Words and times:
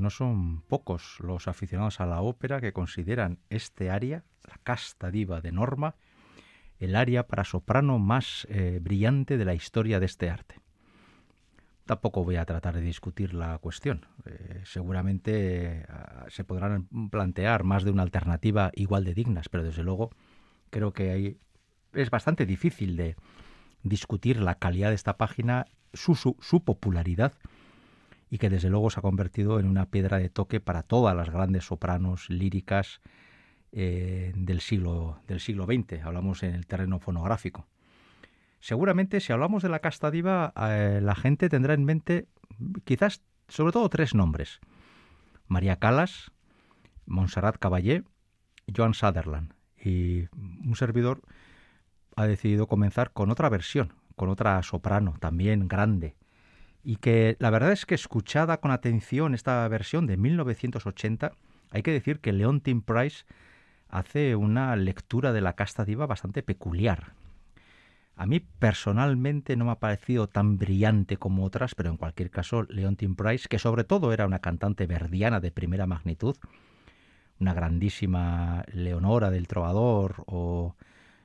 No 0.00 0.08
son 0.08 0.62
pocos 0.62 1.18
los 1.20 1.46
aficionados 1.46 2.00
a 2.00 2.06
la 2.06 2.22
ópera 2.22 2.62
que 2.62 2.72
consideran 2.72 3.38
este 3.50 3.90
aria, 3.90 4.24
la 4.48 4.56
casta 4.62 5.10
diva 5.10 5.42
de 5.42 5.52
Norma, 5.52 5.94
el 6.78 6.96
aria 6.96 7.26
para 7.26 7.44
soprano 7.44 7.98
más 7.98 8.46
eh, 8.48 8.78
brillante 8.80 9.36
de 9.36 9.44
la 9.44 9.52
historia 9.52 10.00
de 10.00 10.06
este 10.06 10.30
arte. 10.30 10.58
Tampoco 11.84 12.24
voy 12.24 12.36
a 12.36 12.46
tratar 12.46 12.76
de 12.76 12.80
discutir 12.80 13.34
la 13.34 13.58
cuestión. 13.58 14.06
Eh, 14.24 14.62
seguramente 14.64 15.80
eh, 15.80 15.86
se 16.28 16.44
podrán 16.44 16.88
plantear 17.10 17.64
más 17.64 17.84
de 17.84 17.90
una 17.90 18.02
alternativa 18.02 18.70
igual 18.74 19.04
de 19.04 19.12
dignas, 19.12 19.50
pero 19.50 19.64
desde 19.64 19.82
luego 19.82 20.12
creo 20.70 20.94
que 20.94 21.36
es 21.92 22.08
bastante 22.08 22.46
difícil 22.46 22.96
de 22.96 23.16
discutir 23.82 24.40
la 24.40 24.54
calidad 24.54 24.88
de 24.88 24.94
esta 24.94 25.18
página, 25.18 25.66
su 25.92 26.64
popularidad 26.64 27.34
y 28.30 28.38
que 28.38 28.48
desde 28.48 28.70
luego 28.70 28.90
se 28.90 29.00
ha 29.00 29.02
convertido 29.02 29.58
en 29.58 29.66
una 29.66 29.86
piedra 29.86 30.18
de 30.18 30.30
toque 30.30 30.60
para 30.60 30.84
todas 30.84 31.16
las 31.16 31.30
grandes 31.30 31.64
sopranos 31.64 32.30
líricas 32.30 33.00
eh, 33.72 34.32
del, 34.36 34.60
siglo, 34.60 35.20
del 35.26 35.40
siglo 35.40 35.66
XX. 35.66 36.04
Hablamos 36.04 36.44
en 36.44 36.54
el 36.54 36.66
terreno 36.66 37.00
fonográfico. 37.00 37.66
Seguramente 38.60 39.20
si 39.20 39.32
hablamos 39.32 39.64
de 39.64 39.68
la 39.68 39.80
casta 39.80 40.10
diva, 40.10 40.52
eh, 40.56 41.00
la 41.02 41.16
gente 41.16 41.48
tendrá 41.48 41.74
en 41.74 41.84
mente 41.84 42.28
quizás 42.84 43.22
sobre 43.48 43.72
todo 43.72 43.88
tres 43.88 44.14
nombres. 44.14 44.60
María 45.48 45.76
Calas, 45.76 46.30
Montserrat 47.06 47.58
Caballé, 47.58 48.04
Joan 48.74 48.94
Sutherland. 48.94 49.54
Y 49.82 50.28
un 50.36 50.76
servidor 50.76 51.22
ha 52.14 52.26
decidido 52.26 52.68
comenzar 52.68 53.12
con 53.12 53.30
otra 53.30 53.48
versión, 53.48 53.94
con 54.14 54.28
otra 54.28 54.62
soprano, 54.62 55.16
también 55.18 55.66
grande, 55.66 56.14
y 56.82 56.96
que 56.96 57.36
la 57.38 57.50
verdad 57.50 57.72
es 57.72 57.86
que 57.86 57.94
escuchada 57.94 58.60
con 58.60 58.70
atención 58.70 59.34
esta 59.34 59.66
versión 59.68 60.06
de 60.06 60.16
1980, 60.16 61.32
hay 61.70 61.82
que 61.82 61.92
decir 61.92 62.20
que 62.20 62.32
Leon 62.32 62.60
Tim 62.60 62.82
Price 62.82 63.24
hace 63.88 64.36
una 64.36 64.74
lectura 64.76 65.32
de 65.32 65.40
la 65.40 65.54
casta 65.54 65.84
diva 65.84 66.06
bastante 66.06 66.42
peculiar. 66.42 67.12
A 68.16 68.26
mí 68.26 68.40
personalmente 68.40 69.56
no 69.56 69.64
me 69.64 69.70
ha 69.72 69.76
parecido 69.76 70.28
tan 70.28 70.58
brillante 70.58 71.16
como 71.16 71.44
otras, 71.44 71.74
pero 71.74 71.90
en 71.90 71.96
cualquier 71.96 72.30
caso, 72.30 72.64
Leon 72.64 72.96
Tim 72.96 73.16
Price, 73.16 73.48
que 73.48 73.58
sobre 73.58 73.84
todo 73.84 74.12
era 74.12 74.26
una 74.26 74.40
cantante 74.40 74.86
verdiana 74.86 75.40
de 75.40 75.50
primera 75.50 75.86
magnitud, 75.86 76.36
una 77.38 77.54
grandísima 77.54 78.64
Leonora 78.72 79.30
del 79.30 79.48
Trovador 79.48 80.22
o 80.26 80.76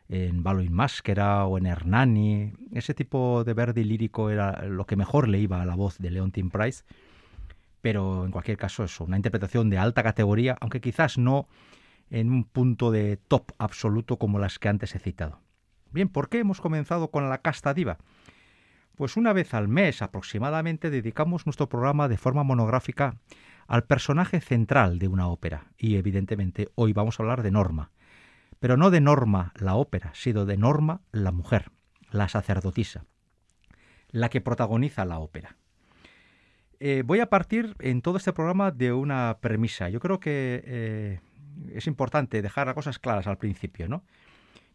en 0.10 0.44
Baloin 0.44 0.72
Máscara 0.72 1.46
o 1.46 1.58
en 1.58 1.66
Hernani. 1.66 2.54
Ese 2.72 2.94
tipo 2.94 3.44
de 3.44 3.54
verde 3.54 3.84
lírico 3.84 4.30
era 4.30 4.66
lo 4.66 4.86
que 4.86 4.96
mejor 4.96 5.28
le 5.28 5.40
iba 5.40 5.62
a 5.62 5.66
la 5.66 5.76
voz 5.76 5.98
de 5.98 6.12
Leontine 6.12 6.50
Price. 6.50 6.84
Pero 7.82 8.26
en 8.26 8.32
cualquier 8.32 8.58
caso, 8.58 8.84
eso, 8.84 9.04
una 9.04 9.18
interpretación 9.18 9.70
de 9.70 9.78
alta 9.78 10.04
categoría, 10.04 10.58
aunque 10.60 10.82
quizás 10.82 11.18
no 11.18 11.48
en 12.10 12.32
un 12.32 12.44
punto 12.44 12.92
de 12.92 13.18
top 13.18 13.52
absoluto 13.58 14.18
como 14.18 14.40
las 14.40 14.60
que 14.60 14.70
antes 14.70 14.96
he 14.96 15.00
citado. 15.00 15.40
Bien, 15.92 16.10
¿por 16.10 16.30
qué 16.30 16.40
hemos 16.40 16.62
comenzado 16.62 17.10
con 17.10 17.30
la 17.30 17.40
casta 17.40 17.74
diva? 17.74 17.98
Pues 18.96 19.18
una 19.18 19.34
vez 19.34 19.54
al 19.54 19.68
mes 19.68 20.02
aproximadamente 20.02 20.90
dedicamos 20.90 21.46
nuestro 21.46 21.68
programa 21.68 22.08
de 22.08 22.18
forma 22.18 22.44
monográfica 22.44 23.18
al 23.68 23.84
personaje 23.84 24.40
central 24.40 25.00
de 25.00 25.08
una 25.08 25.28
ópera 25.28 25.68
y 25.78 25.96
evidentemente 25.96 26.70
hoy 26.76 26.94
vamos 26.94 27.20
a 27.20 27.24
hablar 27.24 27.44
de 27.44 27.52
Norma, 27.52 27.92
pero 28.60 28.78
no 28.78 28.92
de 28.92 29.02
Norma 29.02 29.54
la 29.56 29.76
ópera, 29.76 30.12
sino 30.14 30.46
de 30.46 30.58
Norma 30.58 31.02
la 31.12 31.32
mujer, 31.32 31.72
la 32.12 32.30
sacerdotisa, 32.30 33.06
la 34.10 34.30
que 34.30 34.42
protagoniza 34.42 35.06
la 35.06 35.20
ópera. 35.20 35.58
Eh, 36.80 37.04
voy 37.06 37.20
a 37.20 37.30
partir 37.30 37.76
en 37.80 38.02
todo 38.02 38.18
este 38.18 38.34
programa 38.34 38.72
de 38.72 38.92
una 38.92 39.38
premisa. 39.42 39.90
Yo 39.90 40.00
creo 40.00 40.20
que 40.20 40.62
eh, 40.66 41.20
es 41.74 41.88
importante 41.88 42.42
dejar 42.42 42.68
las 42.68 42.76
cosas 42.76 43.00
claras 43.00 43.28
al 43.28 43.38
principio, 43.38 43.88
¿no? 43.88 44.04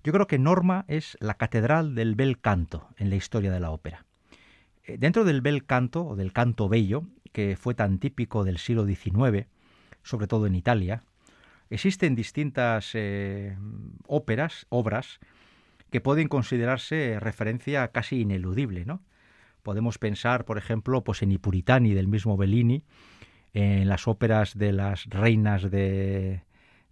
Yo 0.03 0.13
creo 0.13 0.27
que 0.27 0.39
Norma 0.39 0.87
es 0.89 1.19
la 1.21 1.35
catedral 1.35 1.95
del 1.95 2.15
bel 2.15 2.41
canto 2.41 2.89
en 2.97 3.11
la 3.11 3.17
historia 3.17 3.51
de 3.51 3.61
la 3.61 3.71
ópera. 3.71 4.07
Eh, 4.85 4.97
dentro 4.99 5.25
del 5.25 5.43
bel 5.43 5.67
canto 5.67 6.07
o 6.07 6.17
del 6.17 6.33
canto 6.33 6.69
bello, 6.69 7.05
que 7.33 7.57
fue 7.57 7.75
tan 7.75 7.99
típico 7.99 8.45
del 8.45 8.59
siglo 8.59 8.87
XIX, 8.87 9.47
sobre 10.03 10.27
todo 10.27 10.47
en 10.47 10.55
Italia, 10.55 11.05
Existen 11.71 12.15
distintas 12.15 12.91
eh, 12.95 13.57
óperas, 14.07 14.67
obras, 14.69 15.21
que 15.91 16.01
pueden 16.01 16.29
considerarse 16.29 17.19
referencia 17.21 17.89
casi 17.89 18.21
ineludible, 18.21 18.85
¿no? 18.85 19.03
Podemos 19.63 19.99
pensar, 19.99 20.45
por 20.45 20.59
ejemplo, 20.59 21.05
pues 21.05 21.23
en 21.23 21.33
I 21.33 21.39
Puritani 21.39 21.95
del 21.95 22.09
mismo 22.09 22.37
Bellini, 22.37 22.83
en 23.53 23.89
las 23.89 24.09
óperas 24.09 24.57
de 24.57 24.73
las 24.73 25.07
reinas 25.07 25.71
de, 25.71 26.43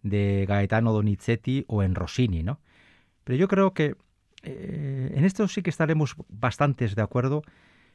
de 0.02 0.44
Gaetano 0.46 0.92
Donizetti 0.92 1.64
o 1.68 1.82
en 1.82 1.94
Rossini, 1.94 2.42
¿no? 2.42 2.60
Pero 3.24 3.36
yo 3.38 3.48
creo 3.48 3.74
que 3.74 3.96
eh, 4.42 5.12
en 5.14 5.24
esto 5.24 5.48
sí 5.48 5.62
que 5.62 5.70
estaremos 5.70 6.16
bastantes 6.28 6.94
de 6.94 7.02
acuerdo. 7.02 7.42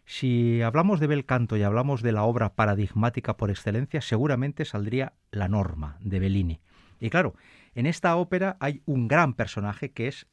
Si 0.06 0.62
hablamos 0.62 1.00
de 1.00 1.08
bel 1.08 1.26
canto 1.26 1.56
y 1.56 1.64
hablamos 1.64 2.02
de 2.02 2.12
la 2.12 2.24
obra 2.24 2.56
paradigmática 2.56 3.38
por 3.38 3.50
excelencia, 3.50 4.02
seguramente 4.02 4.66
saldría 4.66 5.14
la 5.32 5.48
norma 5.48 5.98
de 6.02 6.20
Bellini. 6.20 6.60
Y 7.04 7.10
claro, 7.10 7.36
en 7.76 7.86
esta 7.86 8.16
ópera 8.16 8.56
hay 8.62 8.82
un 8.86 9.10
gran 9.10 9.34
personaje 9.34 9.92
que 9.92 10.08
es 10.08 10.26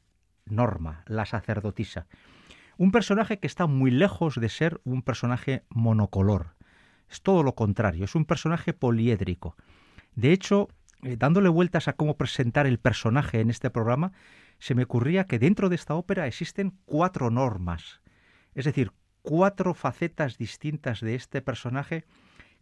Norma, 0.45 1.03
la 1.05 1.25
sacerdotisa. 1.25 2.07
Un 2.77 2.93
personaje 2.93 3.39
que 3.39 3.47
está 3.47 3.67
muy 3.67 3.91
lejos 3.91 4.39
de 4.39 4.47
ser 4.47 4.79
un 4.85 5.01
personaje 5.01 5.65
monocolor. 5.67 6.55
Es 7.09 7.21
todo 7.21 7.43
lo 7.43 7.55
contrario, 7.55 8.05
es 8.05 8.15
un 8.15 8.23
personaje 8.23 8.71
poliédrico. 8.71 9.57
De 10.15 10.31
hecho, 10.31 10.69
eh, 11.03 11.17
dándole 11.19 11.49
vueltas 11.49 11.89
a 11.89 11.93
cómo 11.93 12.15
presentar 12.15 12.65
el 12.67 12.79
personaje 12.79 13.41
en 13.41 13.49
este 13.49 13.69
programa, 13.69 14.13
se 14.57 14.73
me 14.73 14.83
ocurría 14.83 15.25
que 15.25 15.39
dentro 15.39 15.67
de 15.67 15.75
esta 15.75 15.95
ópera 15.95 16.25
existen 16.25 16.77
cuatro 16.85 17.31
normas, 17.31 17.99
es 18.55 18.63
decir, 18.63 18.93
cuatro 19.23 19.73
facetas 19.73 20.37
distintas 20.37 21.01
de 21.01 21.15
este 21.15 21.41
personaje 21.41 22.05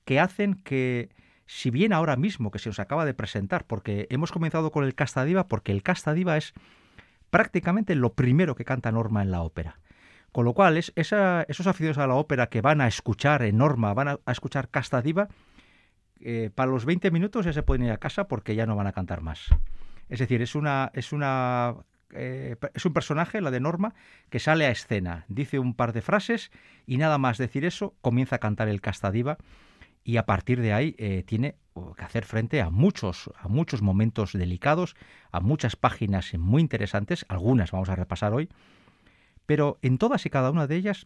que 0.04 0.20
hacen 0.20 0.56
que 0.56 1.10
si 1.50 1.72
bien 1.72 1.94
ahora 1.94 2.16
mismo 2.16 2.52
que 2.52 2.60
se 2.60 2.70
os 2.70 2.78
acaba 2.78 3.06
de 3.06 3.16
presentar, 3.16 3.66
porque 3.66 4.06
hemos 4.12 4.32
comenzado 4.32 4.72
con 4.72 4.84
el 4.84 4.94
Casta 4.94 5.26
Diva, 5.26 5.48
porque 5.48 5.72
el 5.72 5.82
Casta 5.82 6.14
Diva 6.14 6.38
es 6.38 6.54
prácticamente 7.32 7.96
lo 7.96 8.14
primero 8.14 8.54
que 8.54 8.66
canta 8.66 8.92
Norma 8.92 9.24
en 9.24 9.32
la 9.32 9.42
ópera. 9.42 9.80
Con 10.32 10.46
lo 10.46 10.54
cual, 10.54 10.78
es, 10.78 10.94
esos 10.96 11.66
aficionados 11.66 11.98
a 11.98 12.06
la 12.06 12.14
ópera 12.14 12.50
que 12.50 12.62
van 12.62 12.82
a 12.82 12.88
escuchar 12.88 13.42
en 13.42 13.58
Norma, 13.58 13.96
van 13.96 14.10
a, 14.10 14.20
escuchar 14.28 14.70
Casta 14.70 15.02
Diva, 15.02 15.28
eh, 16.22 16.52
para 16.54 16.70
los 16.70 16.86
20 16.86 17.10
minutos 17.10 17.46
ya 17.46 17.54
se 17.54 17.64
pueden 17.64 17.84
ir 17.84 17.92
a 17.94 17.98
casa 17.98 18.28
porque 18.28 18.54
ya 18.54 18.68
no 18.68 18.76
van 18.76 18.86
a 18.86 18.94
cantar 18.94 19.22
más. 19.22 19.48
Es 20.08 20.20
decir, 20.20 20.44
es 20.44 20.54
una, 20.54 20.92
es 20.94 21.12
una 21.14 21.78
eh, 22.14 22.58
es 22.76 22.86
un 22.86 22.94
personaje, 22.94 23.42
la 23.42 23.50
de 23.50 23.60
Norma, 23.60 23.96
que 24.30 24.38
sale 24.38 24.68
a 24.68 24.70
escena, 24.70 25.26
dice 25.30 25.58
un 25.58 25.74
par 25.74 25.94
de 25.94 26.04
frases 26.04 26.52
y 26.86 26.98
nada 26.98 27.18
más 27.18 27.40
decir 27.40 27.66
eso, 27.66 27.96
comienza 28.02 28.36
a 28.36 28.40
cantar 28.40 28.68
el 28.68 28.82
Casta 28.82 29.10
Diva 29.10 29.40
y 30.10 30.18
a 30.18 30.26
partir 30.26 30.60
de 30.60 30.74
ahí 30.74 30.96
eh, 30.98 31.24
tiene 31.24 31.56
que 31.96 32.04
hacer 32.04 32.26
frente 32.26 32.62
a 32.62 32.72
muchos, 32.72 33.30
a 33.38 33.48
muchos 33.48 33.84
momentos 33.84 34.34
delicados, 34.34 34.96
a 35.32 35.40
muchas 35.40 35.76
páginas 35.76 36.34
muy 36.34 36.64
interesantes, 36.64 37.28
algunas 37.30 37.70
vamos 37.70 37.90
a 37.90 37.96
repasar 37.96 38.34
hoy, 38.34 38.50
pero 39.46 39.78
en 39.84 40.00
todas 40.00 40.26
y 40.26 40.32
cada 40.32 40.50
una 40.50 40.66
de 40.66 40.78
ellas 40.78 41.06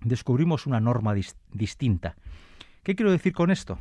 descubrimos 0.00 0.66
una 0.66 0.80
norma 0.80 1.14
distinta. 1.52 2.16
¿Qué 2.82 2.96
quiero 2.96 3.12
decir 3.12 3.32
con 3.32 3.52
esto? 3.52 3.78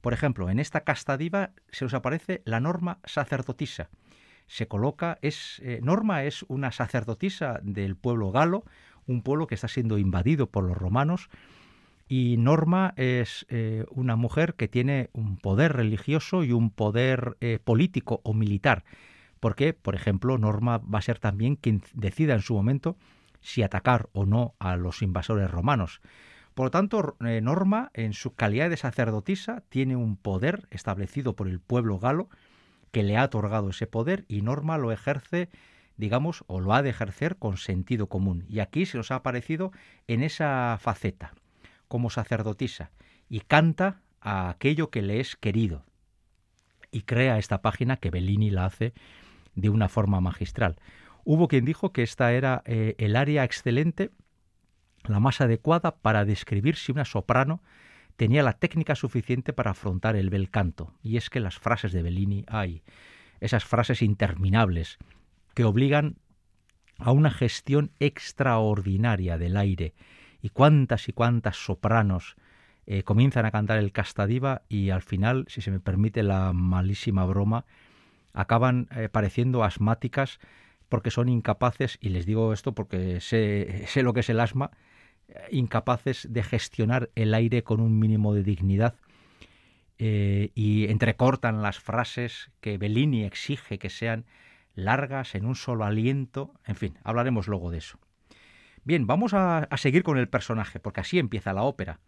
Por 0.00 0.12
ejemplo, 0.12 0.50
en 0.50 0.58
esta 0.58 0.80
casta 0.80 1.16
diva 1.16 1.52
se 1.70 1.84
os 1.84 1.94
aparece 1.94 2.42
la 2.44 2.58
norma 2.58 2.98
sacerdotisa. 3.04 3.90
Se 4.48 4.66
coloca, 4.66 5.18
es, 5.22 5.60
eh, 5.62 5.78
Norma 5.84 6.24
es 6.24 6.44
una 6.48 6.72
sacerdotisa 6.72 7.60
del 7.62 7.94
pueblo 7.94 8.32
galo, 8.32 8.64
un 9.06 9.22
pueblo 9.22 9.46
que 9.46 9.54
está 9.54 9.68
siendo 9.68 9.98
invadido 9.98 10.50
por 10.50 10.64
los 10.64 10.76
romanos, 10.76 11.30
y 12.10 12.38
Norma 12.38 12.92
es 12.96 13.46
eh, 13.50 13.86
una 13.92 14.16
mujer 14.16 14.54
que 14.54 14.66
tiene 14.66 15.10
un 15.12 15.36
poder 15.36 15.74
religioso 15.74 16.42
y 16.42 16.50
un 16.50 16.70
poder 16.70 17.36
eh, 17.40 17.60
político 17.62 18.20
o 18.24 18.34
militar, 18.34 18.82
porque, 19.38 19.74
por 19.74 19.94
ejemplo, 19.94 20.36
Norma 20.36 20.78
va 20.78 20.98
a 20.98 21.02
ser 21.02 21.20
también 21.20 21.54
quien 21.54 21.84
decida 21.94 22.34
en 22.34 22.42
su 22.42 22.54
momento 22.54 22.96
si 23.40 23.62
atacar 23.62 24.08
o 24.12 24.26
no 24.26 24.56
a 24.58 24.74
los 24.74 25.02
invasores 25.02 25.48
romanos. 25.48 26.00
Por 26.54 26.66
lo 26.66 26.70
tanto, 26.72 27.16
eh, 27.24 27.40
Norma, 27.42 27.92
en 27.94 28.12
su 28.12 28.34
calidad 28.34 28.70
de 28.70 28.76
sacerdotisa, 28.76 29.62
tiene 29.68 29.94
un 29.94 30.16
poder 30.16 30.66
establecido 30.72 31.36
por 31.36 31.46
el 31.46 31.60
pueblo 31.60 32.00
galo 32.00 32.28
que 32.90 33.04
le 33.04 33.18
ha 33.18 33.24
otorgado 33.24 33.70
ese 33.70 33.86
poder 33.86 34.24
y 34.26 34.42
Norma 34.42 34.78
lo 34.78 34.90
ejerce 34.90 35.48
digamos, 35.96 36.44
o 36.46 36.60
lo 36.60 36.72
ha 36.72 36.82
de 36.82 36.88
ejercer 36.88 37.36
con 37.36 37.58
sentido 37.58 38.06
común. 38.06 38.46
Y 38.48 38.60
aquí 38.60 38.86
se 38.86 38.96
nos 38.96 39.10
ha 39.10 39.16
aparecido 39.16 39.70
en 40.08 40.22
esa 40.22 40.78
faceta 40.80 41.34
como 41.90 42.08
sacerdotisa 42.08 42.92
y 43.28 43.40
canta 43.40 44.00
a 44.20 44.48
aquello 44.48 44.90
que 44.90 45.02
le 45.02 45.18
es 45.18 45.34
querido. 45.34 45.84
Y 46.92 47.02
crea 47.02 47.36
esta 47.38 47.62
página 47.62 47.96
que 47.96 48.10
Bellini 48.10 48.50
la 48.50 48.66
hace 48.66 48.94
de 49.56 49.70
una 49.70 49.88
forma 49.88 50.20
magistral. 50.20 50.76
Hubo 51.24 51.48
quien 51.48 51.64
dijo 51.64 51.92
que 51.92 52.04
esta 52.04 52.32
era 52.32 52.62
eh, 52.64 52.94
el 52.98 53.16
área 53.16 53.42
excelente, 53.42 54.12
la 55.04 55.18
más 55.18 55.40
adecuada 55.40 55.96
para 55.96 56.24
describir 56.24 56.76
si 56.76 56.92
una 56.92 57.04
soprano 57.04 57.60
tenía 58.16 58.44
la 58.44 58.52
técnica 58.52 58.94
suficiente 58.94 59.52
para 59.52 59.72
afrontar 59.72 60.14
el 60.14 60.30
bel 60.30 60.48
canto. 60.48 60.94
Y 61.02 61.16
es 61.16 61.28
que 61.28 61.40
las 61.40 61.58
frases 61.58 61.90
de 61.90 62.02
Bellini 62.02 62.44
hay, 62.46 62.84
esas 63.40 63.64
frases 63.64 64.00
interminables 64.00 64.98
que 65.54 65.64
obligan 65.64 66.18
a 66.98 67.10
una 67.10 67.32
gestión 67.32 67.90
extraordinaria 67.98 69.38
del 69.38 69.56
aire. 69.56 69.94
Y 70.42 70.50
cuántas 70.50 71.08
y 71.08 71.12
cuántas 71.12 71.56
sopranos 71.56 72.36
eh, 72.86 73.02
comienzan 73.02 73.46
a 73.46 73.50
cantar 73.50 73.78
el 73.78 73.92
castadiva 73.92 74.62
y 74.68 74.90
al 74.90 75.02
final, 75.02 75.44
si 75.48 75.60
se 75.60 75.70
me 75.70 75.80
permite 75.80 76.22
la 76.22 76.52
malísima 76.52 77.24
broma, 77.24 77.64
acaban 78.32 78.88
eh, 78.96 79.08
pareciendo 79.08 79.64
asmáticas 79.64 80.38
porque 80.88 81.10
son 81.10 81.28
incapaces, 81.28 81.98
y 82.00 82.08
les 82.08 82.26
digo 82.26 82.52
esto 82.52 82.74
porque 82.74 83.20
sé, 83.20 83.86
lo 84.02 84.12
que 84.12 84.20
es 84.20 84.30
el 84.30 84.40
asma, 84.40 84.70
incapaces 85.52 86.26
de 86.28 86.42
gestionar 86.42 87.10
el 87.14 87.34
aire 87.34 87.62
con 87.62 87.80
un 87.80 87.98
mínimo 87.98 88.34
de 88.34 88.42
dignidad 88.42 88.96
eh, 90.02 90.50
y 90.54 90.86
entrecortan 90.90 91.60
las 91.60 91.78
frases 91.78 92.50
que 92.62 92.78
Bellini 92.78 93.24
exige 93.24 93.78
que 93.78 93.90
sean 93.90 94.24
largas 94.74 95.34
en 95.34 95.44
un 95.44 95.54
solo 95.54 95.84
aliento. 95.84 96.54
En 96.64 96.76
fin, 96.76 96.98
hablaremos 97.04 97.48
luego 97.48 97.70
de 97.70 97.78
eso. 97.78 97.98
Bien, 98.82 99.06
vamos 99.06 99.34
a, 99.34 99.68
seguir 99.76 100.02
con 100.02 100.16
el 100.16 100.28
personaje, 100.28 100.80
porque 100.80 101.00
así 101.00 101.18
empieza 101.18 101.52
la 101.52 101.64
ópera. 101.64 102.00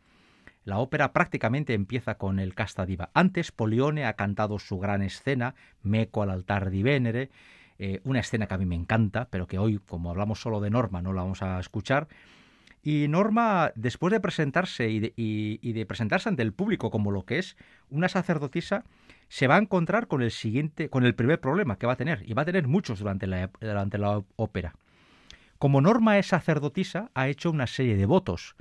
La 0.65 0.79
ópera 0.79 1.13
prácticamente 1.13 1.75
empieza 1.75 2.17
con 2.17 2.39
el 2.39 2.55
Casta 2.55 2.87
Diva. 2.87 3.11
Antes 3.13 3.53
Polione 3.53 4.07
ha 4.07 4.15
cantado 4.15 4.59
su 4.59 4.79
gran 4.79 5.03
escena, 5.03 5.55
Meco 5.83 6.23
al 6.23 6.31
altar 6.31 6.71
di 6.71 6.83
Venere, 6.83 7.31
eh, 7.79 8.01
una 8.05 8.21
escena 8.21 8.47
que 8.47 8.55
a 8.55 8.59
mí 8.59 8.65
me 8.65 8.75
encanta, 8.75 9.29
pero 9.31 9.47
que 9.47 9.59
hoy, 9.59 9.81
como 9.87 10.11
hablamos 10.11 10.41
solo 10.41 10.61
de 10.61 10.71
Norma, 10.71 11.03
no 11.03 11.13
la 11.13 11.23
vamos 11.23 11.43
a 11.43 11.61
escuchar. 11.61 12.09
Y 12.83 13.07
Norma, 13.09 13.73
después 13.75 14.11
de 14.11 14.21
presentarse 14.21 14.89
y 14.89 15.73
de, 15.73 15.87
presentarse 15.87 16.31
ante 16.31 16.43
el 16.43 16.55
público 16.55 16.91
como 16.91 17.11
lo 17.11 17.27
que 17.27 17.39
es 17.39 17.57
una 17.91 18.09
sacerdotisa, 18.09 18.85
se 19.29 19.47
va 19.47 19.57
a 19.57 19.59
encontrar 19.59 20.07
con 20.07 20.23
el 20.23 20.31
siguiente, 20.31 20.89
con 20.89 21.05
el 21.05 21.15
primer 21.15 21.39
problema 21.41 21.77
que 21.77 21.87
va 21.87 21.93
a 21.93 21.97
tener, 21.97 22.23
y 22.27 22.33
va 22.33 22.43
a 22.43 22.47
tener 22.47 22.67
muchos 22.67 22.99
durante 22.99 23.27
la 23.27 24.25
ópera. 24.37 24.75
Como 25.63 25.81
Norma 25.81 26.19
es 26.19 26.27
sacerdotisa, 26.27 27.13
ha 27.15 27.29
hecho 27.29 27.49
una 27.49 27.69
serie 27.69 27.97
de 27.97 28.05
votos, 28.05 28.57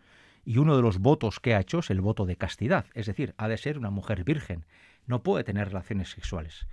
y 0.45 0.59
uno 0.59 0.75
de 0.75 0.83
los 0.83 0.99
votos 0.99 1.39
que 1.39 1.55
ha 1.55 1.59
hecho 1.59 1.79
es 1.79 1.89
el 1.89 1.99
voto 1.99 2.27
de 2.27 2.35
castidad, 2.35 2.85
es 2.93 3.07
decir, 3.07 3.33
ha 3.39 3.47
de 3.47 3.57
ser 3.57 3.79
una 3.79 3.89
mujer 3.89 4.23
virgen, 4.23 4.67
no 5.07 5.23
puede 5.23 5.43
tener 5.43 5.69
relaciones 5.69 6.11
sexuales. 6.11 6.67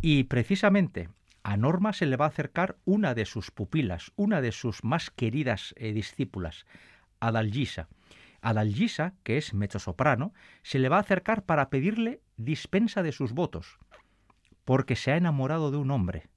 Y 0.00 0.22
precisamente 0.22 1.08
a 1.42 1.56
Norma 1.56 1.92
se 1.92 2.06
le 2.06 2.14
va 2.14 2.26
a 2.26 2.28
acercar 2.28 2.76
una 2.84 3.14
de 3.14 3.24
sus 3.24 3.50
pupilas, 3.50 4.12
una 4.14 4.40
de 4.40 4.52
sus 4.52 4.84
más 4.84 5.10
queridas 5.10 5.74
eh, 5.76 5.92
discípulas, 5.92 6.64
Adalgisa. 7.18 7.88
Adalgisa, 8.40 9.14
que 9.24 9.38
es 9.38 9.54
mezzosoprano, 9.54 10.34
se 10.62 10.78
le 10.78 10.88
va 10.88 10.98
a 10.98 11.00
acercar 11.00 11.42
para 11.42 11.68
pedirle 11.68 12.20
dispensa 12.36 13.02
de 13.02 13.10
sus 13.10 13.32
votos, 13.32 13.80
porque 14.64 14.94
se 14.94 15.10
ha 15.10 15.16
enamorado 15.16 15.72
de 15.72 15.78
un 15.78 15.90
hombre. 15.90 16.28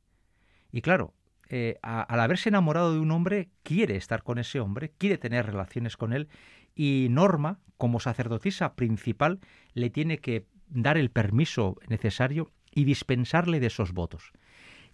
Y 0.72 0.82
claro, 0.82 1.14
eh, 1.54 1.80
al 1.82 2.18
haberse 2.22 2.48
enamorado 2.48 2.94
de 2.94 3.00
un 3.00 3.12
hombre, 3.12 3.50
quiere 3.64 3.98
estar 3.98 4.24
con 4.24 4.40
ese 4.40 4.62
hombre, 4.62 4.94
quiere 4.98 5.18
tener 5.18 5.46
relaciones 5.46 5.98
con 5.98 6.14
él, 6.14 6.30
y 6.76 7.08
Norma, 7.10 7.60
como 7.76 8.00
sacerdotisa 8.00 8.76
principal, 8.76 9.42
le 9.74 9.90
tiene 9.90 10.20
que 10.20 10.48
dar 10.70 10.98
el 10.98 11.12
permiso 11.12 11.76
necesario 11.90 12.54
y 12.74 12.86
dispensarle 12.86 13.60
de 13.60 13.68
esos 13.68 13.92
votos. 13.92 14.32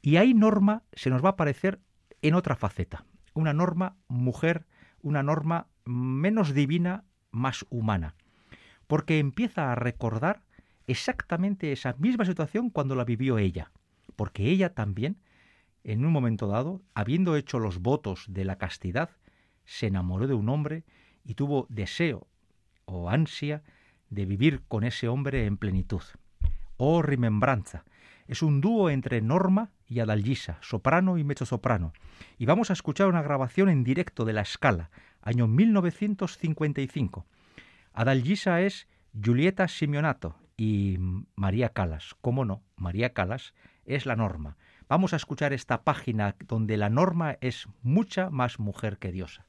Y 0.01 0.15
ahí 0.15 0.33
norma 0.33 0.81
se 0.93 1.11
nos 1.11 1.23
va 1.23 1.29
a 1.29 1.31
aparecer 1.33 1.79
en 2.23 2.33
otra 2.33 2.55
faceta, 2.55 3.05
una 3.35 3.53
norma 3.53 3.95
mujer, 4.07 4.65
una 5.03 5.21
norma 5.21 5.67
menos 5.85 6.55
divina, 6.55 7.03
más 7.29 7.67
humana, 7.69 8.15
porque 8.87 9.19
empieza 9.19 9.71
a 9.71 9.75
recordar 9.75 10.41
exactamente 10.87 11.71
esa 11.71 11.93
misma 11.99 12.25
situación 12.25 12.71
cuando 12.71 12.95
la 12.95 13.03
vivió 13.03 13.37
ella, 13.37 13.71
porque 14.15 14.45
ella 14.49 14.73
también, 14.73 15.17
en 15.87 16.05
un 16.05 16.11
momento 16.11 16.47
dado, 16.47 16.81
habiendo 16.93 17.37
hecho 17.37 17.59
los 17.59 17.79
votos 17.79 18.25
de 18.27 18.43
la 18.43 18.57
castidad, 18.57 19.11
se 19.63 19.87
enamoró 19.87 20.27
de 20.27 20.33
un 20.33 20.49
hombre 20.49 20.83
y 21.23 21.35
tuvo 21.35 21.65
deseo 21.69 22.27
o 22.83 23.09
ansia 23.09 23.63
de 24.09 24.25
vivir 24.25 24.63
con 24.67 24.83
ese 24.83 25.07
hombre 25.07 25.45
en 25.45 25.55
plenitud. 25.55 26.01
Oh 26.75 27.01
remembranza, 27.01 27.85
es 28.27 28.41
un 28.41 28.59
dúo 28.59 28.89
entre 28.89 29.21
Norma 29.21 29.71
y 29.87 30.01
Adalgisa, 30.01 30.57
soprano 30.61 31.17
y 31.17 31.23
mezzosoprano. 31.23 31.93
Y 32.37 32.45
vamos 32.45 32.69
a 32.69 32.73
escuchar 32.73 33.07
una 33.07 33.21
grabación 33.21 33.69
en 33.69 33.85
directo 33.85 34.25
de 34.25 34.33
La 34.33 34.43
Scala, 34.43 34.89
año 35.21 35.47
1955. 35.47 37.25
Adalgisa 37.93 38.59
es 38.59 38.89
Giulietta 39.13 39.69
Simeonato 39.69 40.35
y 40.57 40.97
María 41.35 41.69
Calas. 41.69 42.13
¿Cómo 42.19 42.43
no? 42.43 42.61
María 42.75 43.13
Calas 43.13 43.53
es 43.85 44.05
la 44.05 44.17
norma. 44.17 44.57
Vamos 44.89 45.11
a 45.11 45.17
escuchar 45.17 45.51
esta 45.51 45.83
página 45.83 46.35
donde 46.47 46.77
la 46.77 46.89
norma 46.89 47.37
es 47.41 47.67
mucha 47.81 48.29
más 48.29 48.57
mujer 48.57 48.97
que 48.99 49.11
diosa. 49.11 49.46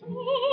Thank 0.00 0.12
you. 0.14 0.49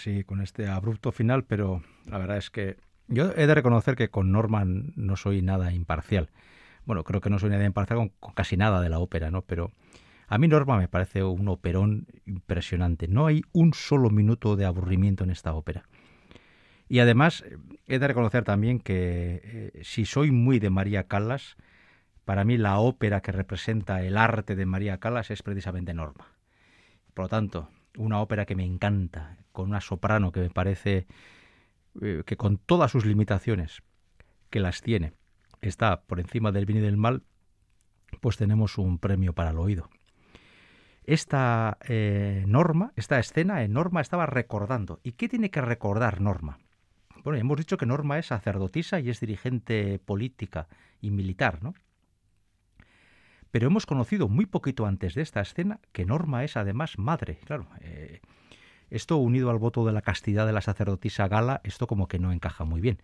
Así 0.00 0.24
con 0.24 0.40
este 0.40 0.66
abrupto 0.66 1.12
final, 1.12 1.44
pero 1.44 1.82
la 2.06 2.16
verdad 2.16 2.38
es 2.38 2.48
que 2.48 2.78
yo 3.06 3.32
he 3.36 3.46
de 3.46 3.54
reconocer 3.54 3.96
que 3.96 4.08
con 4.08 4.32
Norma 4.32 4.64
no 4.64 5.16
soy 5.16 5.42
nada 5.42 5.72
imparcial. 5.72 6.30
Bueno, 6.86 7.04
creo 7.04 7.20
que 7.20 7.28
no 7.28 7.38
soy 7.38 7.50
nada 7.50 7.66
imparcial 7.66 7.98
con, 7.98 8.32
casi 8.32 8.56
nada 8.56 8.80
de 8.80 8.88
la 8.88 8.98
ópera, 8.98 9.30
¿no? 9.30 9.42
Pero 9.42 9.72
a 10.26 10.38
mí 10.38 10.48
Norma 10.48 10.78
me 10.78 10.88
parece 10.88 11.22
un 11.22 11.48
operón 11.48 12.06
impresionante. 12.24 13.08
No 13.08 13.26
hay 13.26 13.42
un 13.52 13.74
solo 13.74 14.08
minuto 14.08 14.56
de 14.56 14.64
aburrimiento 14.64 15.24
en 15.24 15.30
esta 15.30 15.52
ópera. 15.52 15.84
Y 16.88 17.00
además, 17.00 17.44
he 17.86 17.98
de 17.98 18.08
reconocer 18.08 18.44
también 18.44 18.80
que 18.80 19.40
eh, 19.44 19.80
si 19.84 20.06
soy 20.06 20.30
muy 20.30 20.58
de 20.60 20.70
María 20.70 21.04
Callas, 21.04 21.56
para 22.24 22.44
mí 22.44 22.56
la 22.56 22.78
ópera 22.78 23.20
que 23.20 23.32
representa 23.32 24.02
el 24.02 24.16
arte 24.16 24.56
de 24.56 24.66
María 24.66 24.98
Callas 24.98 25.30
es 25.30 25.42
precisamente 25.42 25.92
Norma. 25.92 26.28
Por 27.12 27.26
lo 27.26 27.28
tanto, 27.28 27.68
una 27.96 28.20
ópera 28.20 28.46
que 28.46 28.56
me 28.56 28.64
encanta, 28.64 29.38
con 29.52 29.68
una 29.68 29.80
soprano 29.80 30.32
que 30.32 30.40
me 30.40 30.50
parece 30.50 31.06
eh, 32.00 32.22
que 32.24 32.36
con 32.36 32.58
todas 32.58 32.90
sus 32.90 33.04
limitaciones, 33.04 33.82
que 34.50 34.60
las 34.60 34.80
tiene, 34.80 35.12
está 35.60 36.02
por 36.02 36.20
encima 36.20 36.52
del 36.52 36.66
bien 36.66 36.78
y 36.78 36.82
del 36.82 36.96
mal, 36.96 37.22
pues 38.20 38.36
tenemos 38.36 38.78
un 38.78 38.98
premio 38.98 39.32
para 39.32 39.50
el 39.50 39.58
oído. 39.58 39.88
Esta 41.04 41.78
eh, 41.88 42.44
norma, 42.46 42.92
esta 42.96 43.18
escena 43.18 43.64
en 43.64 43.72
Norma 43.72 44.00
estaba 44.00 44.26
recordando. 44.26 45.00
¿Y 45.02 45.12
qué 45.12 45.28
tiene 45.28 45.50
que 45.50 45.60
recordar 45.60 46.20
Norma? 46.20 46.58
Bueno, 47.24 47.38
hemos 47.38 47.58
dicho 47.58 47.76
que 47.76 47.86
Norma 47.86 48.18
es 48.18 48.26
sacerdotisa 48.26 49.00
y 49.00 49.10
es 49.10 49.20
dirigente 49.20 49.98
política 49.98 50.68
y 51.00 51.10
militar, 51.10 51.62
¿no? 51.62 51.74
Pero 53.50 53.66
hemos 53.66 53.86
conocido 53.86 54.28
muy 54.28 54.46
poquito 54.46 54.86
antes 54.86 55.14
de 55.14 55.22
esta 55.22 55.40
escena 55.40 55.80
que 55.92 56.04
Norma 56.04 56.44
es 56.44 56.56
además 56.56 56.98
madre. 56.98 57.38
Claro, 57.44 57.66
eh, 57.80 58.20
esto 58.90 59.16
unido 59.16 59.50
al 59.50 59.58
voto 59.58 59.84
de 59.84 59.92
la 59.92 60.02
castidad 60.02 60.46
de 60.46 60.52
la 60.52 60.60
sacerdotisa 60.60 61.28
Gala, 61.28 61.60
esto 61.64 61.86
como 61.86 62.08
que 62.08 62.18
no 62.18 62.32
encaja 62.32 62.64
muy 62.64 62.80
bien. 62.80 63.02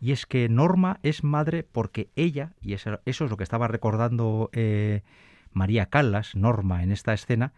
Y 0.00 0.12
es 0.12 0.24
que 0.26 0.48
Norma 0.48 0.98
es 1.02 1.24
madre 1.24 1.62
porque 1.62 2.08
ella, 2.16 2.52
y 2.62 2.72
eso, 2.72 3.00
es 3.04 3.20
lo 3.20 3.36
que 3.36 3.44
estaba 3.44 3.68
recordando 3.68 4.48
eh, 4.52 5.02
María 5.52 5.86
Callas, 5.86 6.34
Norma, 6.34 6.82
en 6.82 6.90
esta 6.90 7.12
escena, 7.12 7.52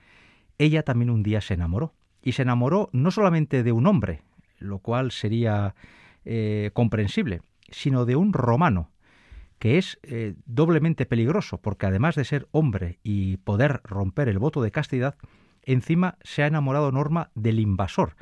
ella 0.59 0.83
también 0.83 1.11
un 1.11 1.23
día 1.23 1.41
se 1.41 1.55
enamoró. 1.55 1.95
Y 2.23 2.33
se 2.33 2.43
enamoró 2.43 2.89
no 2.93 3.11
solamente 3.11 3.63
de 3.63 3.73
un 3.73 3.87
hombre, 3.87 4.23
lo 4.59 4.79
cual 4.79 5.13
sería 5.13 5.75
eh, 6.25 6.71
comprensible, 6.73 7.43
sino 7.71 8.05
de 8.05 8.17
un 8.17 8.33
romano, 8.33 8.91
que 9.63 9.79
es 9.79 10.01
eh, 10.03 10.35
doblemente 10.45 11.07
peligroso, 11.07 11.59
porque 11.59 11.87
además 11.87 12.17
de 12.17 12.25
ser 12.25 12.49
hombre 12.51 12.99
y 13.05 13.37
poder 13.37 13.81
romper 13.85 14.29
el 14.29 14.41
voto 14.41 14.61
de 14.61 14.73
castidad, 14.73 15.15
encima 15.63 16.19
se 16.23 16.43
ha 16.43 16.49
enamorado 16.49 16.91
Norma 16.91 17.31
del 17.37 17.61
invasor, 17.61 18.17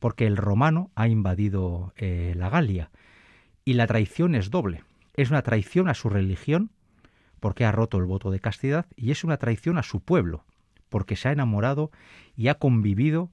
porque 0.00 0.26
el 0.26 0.36
romano 0.36 0.90
ha 0.96 1.06
invadido 1.06 1.92
eh, 1.94 2.34
la 2.36 2.50
Galia. 2.50 2.90
Y 3.64 3.74
la 3.74 3.86
traición 3.86 4.34
es 4.34 4.50
doble. 4.50 4.82
Es 5.14 5.30
una 5.30 5.42
traición 5.42 5.88
a 5.88 5.94
su 5.94 6.08
religión, 6.08 6.72
porque 7.38 7.64
ha 7.64 7.70
roto 7.70 7.98
el 7.98 8.06
voto 8.06 8.32
de 8.32 8.40
castidad, 8.40 8.86
y 8.96 9.12
es 9.12 9.22
una 9.22 9.36
traición 9.36 9.78
a 9.78 9.84
su 9.84 10.00
pueblo, 10.00 10.44
porque 10.88 11.14
se 11.14 11.28
ha 11.28 11.32
enamorado 11.32 11.92
y 12.34 12.48
ha 12.48 12.56
convivido 12.56 13.30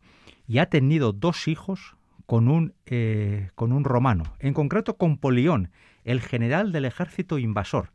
y 0.47 0.59
ha 0.59 0.69
tenido 0.69 1.11
dos 1.11 1.47
hijos 1.47 1.96
con 2.27 2.49
un, 2.49 2.75
eh, 2.85 3.49
con 3.55 3.71
un 3.71 3.85
romano, 3.85 4.25
en 4.39 4.53
concreto 4.53 4.97
con 4.97 5.17
Polión, 5.17 5.71
el 6.03 6.21
general 6.21 6.71
del 6.71 6.85
ejército 6.85 7.39
invasor. 7.39 7.89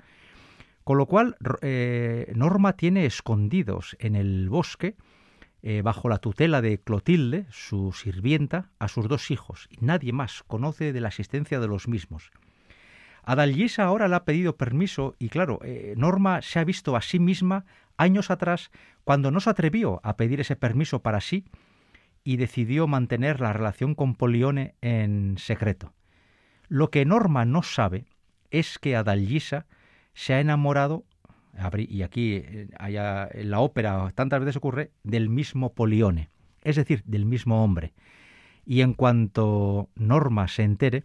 Con 0.85 0.97
lo 0.99 1.07
cual, 1.07 1.37
eh, 1.61 2.33
Norma 2.35 2.73
tiene 2.73 3.05
escondidos 3.07 3.95
en 4.01 4.17
el 4.17 4.49
bosque, 4.49 4.97
eh, 5.63 5.83
bajo 5.83 6.09
la 6.09 6.19
tutela 6.19 6.61
de 6.63 6.81
Clotilde, 6.81 7.47
su 7.51 7.93
sirvienta, 7.93 8.71
a 8.81 8.89
sus 8.89 9.07
dos 9.07 9.31
hijos, 9.31 9.69
y 9.71 9.85
nadie 9.85 10.13
más 10.13 10.43
conoce 10.45 10.93
de 10.93 11.01
la 11.01 11.09
existencia 11.09 11.61
de 11.61 11.69
los 11.69 11.87
mismos. 11.87 12.33
Adalgisa 13.23 13.85
ahora 13.85 14.09
le 14.09 14.17
ha 14.17 14.25
pedido 14.25 14.57
permiso 14.57 15.15
y 15.21 15.29
claro, 15.29 15.61
Norma 15.95 16.43
se 16.43 16.59
ha 16.59 16.65
visto 16.65 16.97
a 16.97 17.03
sí 17.03 17.21
misma 17.21 17.65
años 17.97 18.33
atrás 18.33 18.73
cuando 19.05 19.31
no 19.31 19.39
se 19.39 19.51
atrevió 19.51 20.01
a 20.03 20.17
pedir 20.17 20.41
ese 20.41 20.57
permiso 20.57 21.03
para 21.03 21.21
sí 21.21 21.45
y 22.25 22.37
decidió 22.37 22.87
mantener 22.87 23.41
la 23.41 23.53
relación 23.53 23.95
con 23.95 24.15
Polione 24.15 24.75
en 24.81 25.37
secreto. 25.39 25.93
Lo 26.69 26.91
que 26.91 27.05
Norma 27.05 27.45
no 27.45 27.63
sabe 27.63 28.07
es 28.51 28.79
que 28.79 28.97
Adalgisa 28.97 29.67
se 30.15 30.35
ha 30.35 30.41
enamorado, 30.41 31.05
y 31.77 32.03
aquí 32.03 32.35
eh, 32.37 32.69
en 32.79 33.51
la 33.51 33.61
ópera 33.61 34.11
tantas 34.15 34.41
veces 34.41 34.57
ocurre, 34.57 34.91
del 35.03 35.29
mismo 35.29 35.75
Polione, 35.75 36.31
es 36.63 36.77
decir, 36.77 37.03
del 37.05 37.27
mismo 37.27 37.63
hombre. 37.65 37.93
Y 38.65 38.83
en 38.83 38.95
cuanto 38.95 39.89
Norma 39.97 40.49
se 40.49 40.63
entere, 40.63 41.03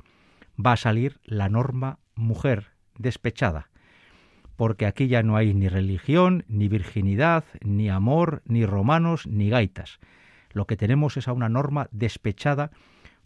va 0.64 0.74
a 0.74 0.78
salir 0.78 1.20
la 1.24 1.50
Norma 1.50 2.00
mujer 2.16 2.72
despechada, 2.98 3.70
porque 4.56 4.86
aquí 4.86 5.08
ya 5.08 5.24
no 5.24 5.36
hay 5.36 5.54
ni 5.54 5.68
religión, 5.68 6.44
ni 6.48 6.68
virginidad, 6.68 7.46
ni 7.62 7.90
amor, 7.90 8.42
ni 8.46 8.66
romanos, 8.66 9.28
ni 9.28 9.50
gaitas. 9.50 10.00
Lo 10.58 10.66
que 10.66 10.76
tenemos 10.76 11.18
es 11.18 11.28
a 11.28 11.34
una 11.34 11.50
Norma 11.50 11.88
despechada 11.92 12.72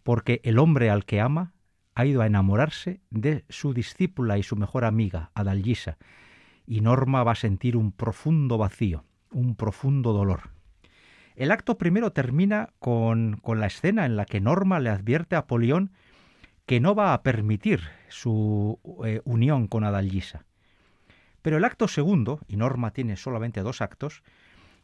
porque 0.04 0.42
el 0.44 0.60
hombre 0.60 0.90
al 0.90 1.06
que 1.06 1.22
ama 1.22 1.54
ha 1.96 2.06
ido 2.06 2.22
a 2.22 2.28
enamorarse 2.28 3.00
de 3.10 3.46
su 3.48 3.74
discípula 3.74 4.38
y 4.38 4.44
su 4.44 4.58
mejor 4.58 4.84
amiga, 4.84 5.32
Adalgisa, 5.34 5.98
y 6.68 6.82
Norma 6.82 7.24
va 7.24 7.32
a 7.32 7.36
sentir 7.36 7.78
un 7.78 7.94
profundo 7.94 8.58
vacío, 8.58 9.06
un 9.32 9.56
profundo 9.56 10.12
dolor. 10.12 10.50
El 11.38 11.52
acto 11.52 11.78
primero 11.78 12.12
termina 12.12 12.74
con, 12.80 13.38
con 13.42 13.62
la 13.62 13.68
escena 13.68 14.06
en 14.06 14.18
la 14.18 14.26
que 14.26 14.42
Norma 14.42 14.82
le 14.82 14.90
advierte 14.90 15.38
a 15.38 15.48
Polión 15.48 15.92
que 16.66 16.82
no 16.82 16.96
va 16.96 17.14
a 17.14 17.24
permitir 17.24 17.80
su 18.10 18.78
eh, 19.06 19.22
unión 19.24 19.68
con 19.68 19.86
Adalgisa. 19.86 20.44
Pero 21.42 21.56
el 21.56 21.64
acto 21.64 21.88
segundo, 21.88 22.42
y 22.50 22.58
Norma 22.58 22.92
tiene 22.92 23.16
solamente 23.16 23.62
dos 23.62 23.82
actos, 23.82 24.22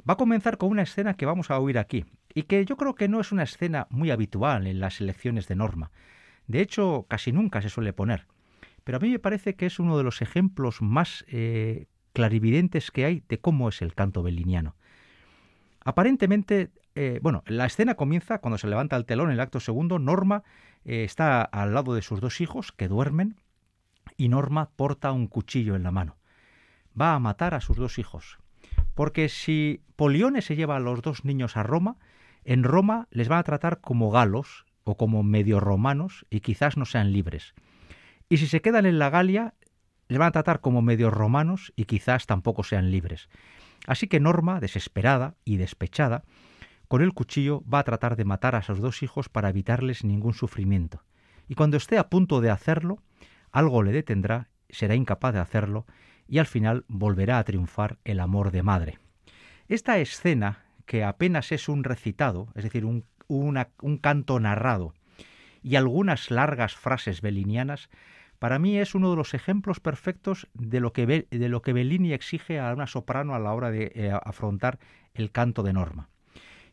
va 0.07 0.13
a 0.13 0.17
comenzar 0.17 0.57
con 0.57 0.69
una 0.69 0.83
escena 0.83 1.15
que 1.15 1.25
vamos 1.25 1.51
a 1.51 1.59
oír 1.59 1.77
aquí, 1.77 2.05
y 2.33 2.43
que 2.43 2.63
yo 2.65 2.77
creo 2.77 2.95
que 2.95 3.07
no 3.07 3.19
es 3.19 3.31
una 3.31 3.43
escena 3.43 3.87
muy 3.89 4.11
habitual 4.11 4.67
en 4.67 4.79
las 4.79 5.01
elecciones 5.01 5.47
de 5.47 5.55
Norma. 5.55 5.91
De 6.47 6.61
hecho, 6.61 7.05
casi 7.09 7.31
nunca 7.31 7.61
se 7.61 7.69
suele 7.69 7.93
poner. 7.93 8.27
Pero 8.83 8.97
a 8.97 9.01
mí 9.01 9.09
me 9.09 9.19
parece 9.19 9.55
que 9.55 9.65
es 9.65 9.79
uno 9.79 9.97
de 9.97 10.03
los 10.03 10.21
ejemplos 10.21 10.81
más 10.81 11.25
eh, 11.27 11.87
clarividentes 12.13 12.89
que 12.89 13.05
hay 13.05 13.23
de 13.27 13.39
cómo 13.39 13.67
es 13.67 13.81
el 13.81 13.95
canto 13.95 14.23
beliniano. 14.23 14.75
Aparentemente, 15.83 16.71
eh, 16.95 17.19
bueno, 17.21 17.43
la 17.47 17.65
escena 17.65 17.95
comienza 17.95 18.39
cuando 18.39 18.57
se 18.57 18.67
levanta 18.67 18.95
el 18.95 19.05
telón 19.05 19.27
en 19.27 19.33
el 19.33 19.39
acto 19.41 19.59
segundo. 19.59 19.99
Norma 19.99 20.43
eh, 20.85 21.03
está 21.03 21.41
al 21.41 21.73
lado 21.73 21.95
de 21.95 22.01
sus 22.01 22.21
dos 22.21 22.39
hijos 22.39 22.71
que 22.71 22.87
duermen 22.87 23.35
y 24.15 24.29
Norma 24.29 24.69
porta 24.75 25.11
un 25.11 25.27
cuchillo 25.27 25.75
en 25.75 25.83
la 25.83 25.91
mano. 25.91 26.17
Va 26.99 27.13
a 27.13 27.19
matar 27.19 27.55
a 27.55 27.61
sus 27.61 27.77
dos 27.77 27.99
hijos. 27.99 28.37
Porque 28.97 29.29
si 29.29 29.83
Polione 29.95 30.41
se 30.41 30.55
lleva 30.55 30.75
a 30.75 30.79
los 30.79 31.03
dos 31.03 31.23
niños 31.23 31.55
a 31.55 31.61
Roma, 31.61 31.97
en 32.43 32.63
Roma 32.63 33.07
les 33.11 33.27
van 33.27 33.37
a 33.37 33.43
tratar 33.43 33.79
como 33.79 34.09
galos 34.09 34.65
o 34.85 34.97
como 34.97 35.21
medio 35.21 35.59
romanos 35.59 36.25
y 36.31 36.39
quizás 36.39 36.77
no 36.77 36.85
sean 36.85 37.13
libres. 37.13 37.53
Y 38.27 38.37
si 38.37 38.47
se 38.47 38.63
quedan 38.63 38.87
en 38.87 38.97
la 38.97 39.11
Galia, 39.11 39.53
les 40.07 40.17
van 40.17 40.29
a 40.29 40.31
tratar 40.31 40.61
como 40.61 40.81
medio 40.81 41.11
romanos 41.11 41.73
y 41.75 41.85
quizás 41.85 42.25
tampoco 42.25 42.63
sean 42.63 42.89
libres. 42.89 43.29
Así 43.85 44.07
que 44.07 44.19
Norma, 44.19 44.59
desesperada 44.59 45.35
y 45.45 45.57
despechada, 45.57 46.23
con 46.87 47.03
el 47.03 47.13
cuchillo 47.13 47.63
va 47.71 47.77
a 47.77 47.83
tratar 47.83 48.15
de 48.15 48.25
matar 48.25 48.55
a 48.55 48.63
sus 48.63 48.79
dos 48.79 49.03
hijos 49.03 49.29
para 49.29 49.49
evitarles 49.49 50.03
ningún 50.05 50.33
sufrimiento. 50.33 51.03
Y 51.47 51.53
cuando 51.53 51.77
esté 51.77 51.99
a 51.99 52.09
punto 52.09 52.41
de 52.41 52.49
hacerlo, 52.49 53.03
algo 53.51 53.83
le 53.83 53.91
detendrá, 53.91 54.49
será 54.71 54.95
incapaz 54.95 55.35
de 55.35 55.39
hacerlo, 55.39 55.85
y 56.27 56.39
al 56.39 56.45
final 56.45 56.85
volverá 56.87 57.39
a 57.39 57.43
triunfar 57.43 57.97
el 58.03 58.19
amor 58.19 58.51
de 58.51 58.63
madre. 58.63 58.99
Esta 59.67 59.97
escena, 59.99 60.65
que 60.85 61.03
apenas 61.03 61.51
es 61.51 61.69
un 61.69 61.83
recitado, 61.83 62.47
es 62.55 62.63
decir, 62.63 62.85
un 62.85 63.97
canto 64.01 64.39
narrado 64.39 64.93
y 65.61 65.75
algunas 65.75 66.31
largas 66.31 66.75
frases 66.75 67.21
belinianas, 67.21 67.89
para 68.39 68.59
mí 68.59 68.77
es 68.77 68.93
uno 68.93 69.09
de 69.09 69.15
los 69.15 69.33
ejemplos 69.33 69.79
perfectos 69.79 70.47
de 70.53 70.79
lo 70.79 70.93
que, 70.93 71.27
de 71.29 71.49
lo 71.49 71.61
que 71.61 71.73
Bellini 71.73 72.13
exige 72.13 72.59
a 72.59 72.71
una 72.71 72.87
soprano 72.87 73.33
a 73.33 73.39
la 73.39 73.53
hora 73.53 73.71
de 73.71 73.91
eh, 73.95 74.11
afrontar 74.23 74.79
el 75.15 75.31
canto 75.31 75.63
de 75.63 75.73
norma. 75.73 76.09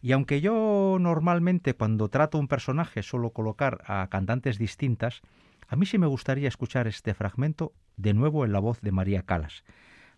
Y 0.02 0.12
aunque 0.12 0.42
yo 0.42 0.98
normalmente 1.00 1.72
cuando 1.72 2.08
trato 2.08 2.38
un 2.38 2.48
personaje 2.48 3.02
suelo 3.02 3.30
colocar 3.30 3.82
a 3.86 4.06
cantantes 4.10 4.58
distintas, 4.58 5.22
a 5.66 5.76
mí 5.76 5.86
sí 5.86 5.96
me 5.96 6.06
gustaría 6.06 6.48
escuchar 6.48 6.86
este 6.86 7.14
fragmento 7.14 7.72
de 7.96 8.14
nuevo 8.14 8.44
en 8.44 8.52
la 8.52 8.60
voz 8.60 8.80
de 8.80 8.92
María 8.92 9.22
Calas. 9.22 9.64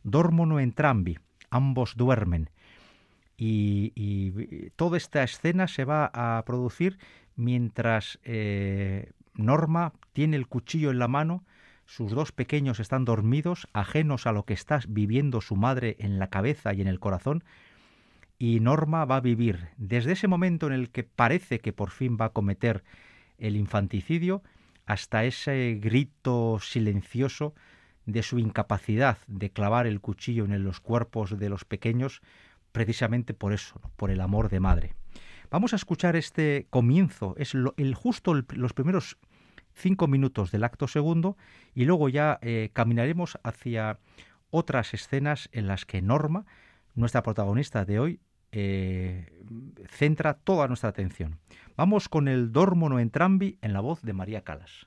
Dormono 0.03 0.61
entrambi, 0.61 1.19
ambos 1.51 1.97
duermen, 1.97 2.51
y, 3.39 4.71
toda 4.77 4.97
esta 4.97 5.23
escena 5.23 5.69
se 5.69 5.85
va 5.85 6.11
a 6.12 6.43
producir 6.47 6.99
mientras 7.37 8.19
eh, 8.25 9.12
Norma 9.35 9.93
tiene 10.12 10.37
el 10.37 10.47
cuchillo 10.47 10.91
en 10.91 10.99
la 10.99 11.09
mano, 11.09 11.45
sus 11.85 12.11
dos 12.12 12.33
pequeños 12.33 12.81
están 12.81 13.05
dormidos, 13.05 13.69
ajenos 13.73 14.27
a 14.27 14.33
lo 14.33 14.45
que 14.45 14.55
está 14.55 14.81
viviendo 14.89 15.41
su 15.41 15.55
madre 15.55 15.97
en 15.99 16.19
la 16.19 16.29
cabeza 16.29 16.73
y 16.75 16.81
en 16.81 16.89
el 16.89 16.99
corazón, 16.99 17.45
y 18.39 18.61
Norma 18.61 19.05
va 19.05 19.17
a 19.17 19.21
vivir 19.21 19.69
desde 19.77 20.12
ese 20.12 20.29
momento 20.29 20.67
en 20.67 20.73
el 20.73 20.91
que 20.91 21.05
parece 21.05 21.61
que 21.61 21.73
por 21.73 21.91
fin 21.91 22.17
va 22.21 22.27
a 22.27 22.33
cometer 22.33 22.83
el 23.39 23.57
infanticidio 23.57 24.43
hasta 24.87 25.25
ese 25.25 25.79
grito 25.81 26.59
silencioso 26.61 27.55
de 28.07 28.22
su 28.22 28.38
incapacidad 28.38 29.18
de 29.27 29.51
clavar 29.51 29.87
el 29.87 30.01
cuchillo 30.01 30.44
en 30.44 30.64
los 30.64 30.81
cuerpos 30.81 31.38
de 31.38 31.49
los 31.49 31.64
pequeños, 31.64 32.22
precisamente 32.72 33.35
por 33.35 33.53
eso, 33.53 33.81
por 33.96 34.11
el 34.11 34.20
amor 34.20 34.49
de 34.49 34.61
madre. 34.61 34.94
Vamos 35.51 35.72
a 35.72 35.77
escuchar 35.77 36.16
este 36.16 36.66
comienzo, 36.70 37.35
es 37.37 37.55
el, 37.55 37.94
justo 37.94 38.35
los 38.35 38.72
primeros 38.72 39.18
cinco 39.75 40.07
minutos 40.07 40.51
del 40.51 40.64
acto 40.64 40.88
segundo 40.88 41.37
y 41.75 41.85
luego 41.85 42.09
ya 42.09 42.38
eh, 42.42 42.70
caminaremos 42.72 43.38
hacia 43.42 43.99
otras 44.51 44.94
escenas 44.94 45.49
en 45.53 45.66
las 45.66 45.85
que 45.85 46.01
Norma, 46.01 46.46
nuestra 46.94 47.22
protagonista 47.22 47.85
de 47.85 47.99
hoy, 47.99 48.20
eh, 48.59 49.27
centra 49.90 50.33
toda 50.33 50.66
nuestra 50.66 50.88
atención. 50.88 51.38
Vamos 51.77 52.09
con 52.09 52.27
el 52.27 52.53
Dormono 52.53 52.99
Entrambi 52.99 53.59
en 53.61 53.75
la 53.75 53.81
voz 53.81 54.01
de 54.01 54.14
María 54.14 54.45
Calas. 54.45 54.87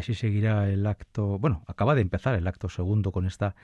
Así 0.00 0.14
seguirá 0.14 0.68
el 0.68 0.86
acto, 0.86 1.38
bueno, 1.38 1.64
acaba 1.66 1.94
de 1.94 2.02
empezar 2.02 2.34
el 2.34 2.46
acto 2.46 2.68
segundo 2.68 3.12
con 3.12 3.26
esta 3.26 3.54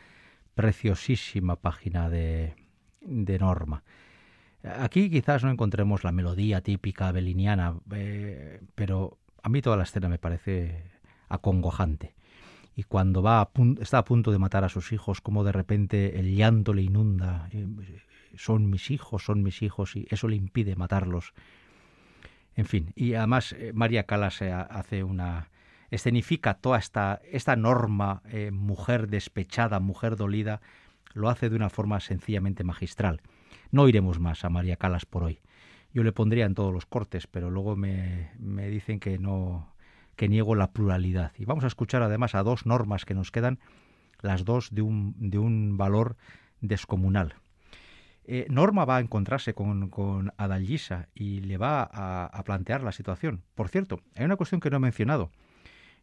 preciosísima 0.55 1.57
página 1.57 2.09
de, 2.09 2.55
de 3.01 3.39
Norma. 3.39 3.83
Aquí 4.63 5.11
quizás 5.11 5.45
no 5.45 5.51
encontremos 5.51 6.03
la 6.03 6.13
melodía 6.13 6.61
típica 6.61 7.13
beliniana, 7.13 7.77
eh, 7.93 8.61
pero 8.75 9.19
a 9.43 9.49
mí 9.49 9.63
toda 9.63 9.77
la 9.77 9.85
escena 9.85 10.09
me 10.09 10.19
parece 10.19 10.91
acongojante. 11.29 12.15
Y 12.75 12.83
cuando 12.83 13.23
va 13.23 13.51
está 13.81 13.99
a 13.99 14.05
punto 14.05 14.33
de 14.33 14.39
matar 14.39 14.65
a 14.65 14.69
sus 14.69 14.93
hijos, 14.93 15.21
como 15.21 15.45
de 15.45 15.53
repente 15.53 16.19
el 16.19 16.35
llanto 16.35 16.75
le 16.75 16.83
inunda, 16.83 17.49
eh, 17.53 17.67
son 18.37 18.69
mis 18.69 18.91
hijos, 18.91 19.25
son 19.25 19.43
mis 19.43 19.63
hijos, 19.63 19.95
y 19.95 20.07
eso 20.11 20.29
le 20.29 20.37
impide 20.37 20.75
matarlos. 20.75 21.33
En 22.55 22.67
fin, 22.67 22.93
y 22.97 23.15
además 23.15 23.53
eh, 23.53 23.73
María 23.75 24.05
Calas 24.05 24.43
hace 24.43 25.05
una, 25.05 25.49
escenifica 25.91 26.55
toda 26.55 26.79
esta, 26.79 27.21
esta 27.31 27.57
norma, 27.57 28.23
eh, 28.27 28.51
mujer 28.51 29.09
despechada, 29.09 29.81
mujer 29.81 30.17
dolida, 30.17 30.61
lo 31.15 31.29
hace 31.29 31.49
de 31.49 31.57
una 31.57 31.71
forma 31.71 32.01
sencillamente 32.01 32.65
magistral. 32.65 33.23
No 33.71 33.89
iremos 33.89 34.21
más 34.21 34.45
a 34.45 34.51
María 34.51 34.77
Calas 34.77 35.07
por 35.07 35.25
hoy. 35.25 35.41
Yo 35.93 36.03
le 36.03 36.13
pondría 36.13 36.45
en 36.45 36.55
todos 36.55 36.73
los 36.73 36.87
cortes, 36.87 37.27
pero 37.27 37.51
luego 37.51 37.75
me, 37.75 38.31
me 38.39 38.69
dicen 38.69 39.01
que 39.01 39.19
no 39.19 39.75
que 40.17 40.29
niego 40.29 40.55
la 40.55 40.73
pluralidad. 40.73 41.33
Y 41.39 41.45
vamos 41.45 41.65
a 41.65 41.69
escuchar 41.69 42.03
además 42.03 42.35
a 42.35 42.43
dos 42.43 42.67
normas 42.67 43.05
que 43.05 43.15
nos 43.15 43.31
quedan, 43.31 43.59
las 44.21 44.45
dos 44.45 44.75
de 44.75 44.83
un, 44.83 45.15
de 45.19 45.39
un 45.39 45.77
valor 45.77 46.17
descomunal. 46.61 47.35
Eh, 48.25 48.47
Norma 48.49 48.85
va 48.85 48.97
a 48.97 49.01
encontrarse 49.01 49.55
con, 49.55 49.89
con 49.89 50.33
Adalgisa 50.37 51.09
y 51.15 51.41
le 51.43 51.59
va 51.59 51.83
a, 51.83 52.27
a, 52.27 52.43
plantear 52.43 52.83
la 52.83 52.91
situación. 52.91 53.43
Por 53.55 53.69
cierto, 53.69 54.01
hay 54.17 54.25
una 54.25 54.37
cuestión 54.37 54.61
que 54.61 54.69
no 54.69 54.79
he 54.79 54.81
mencionado. 54.81 55.31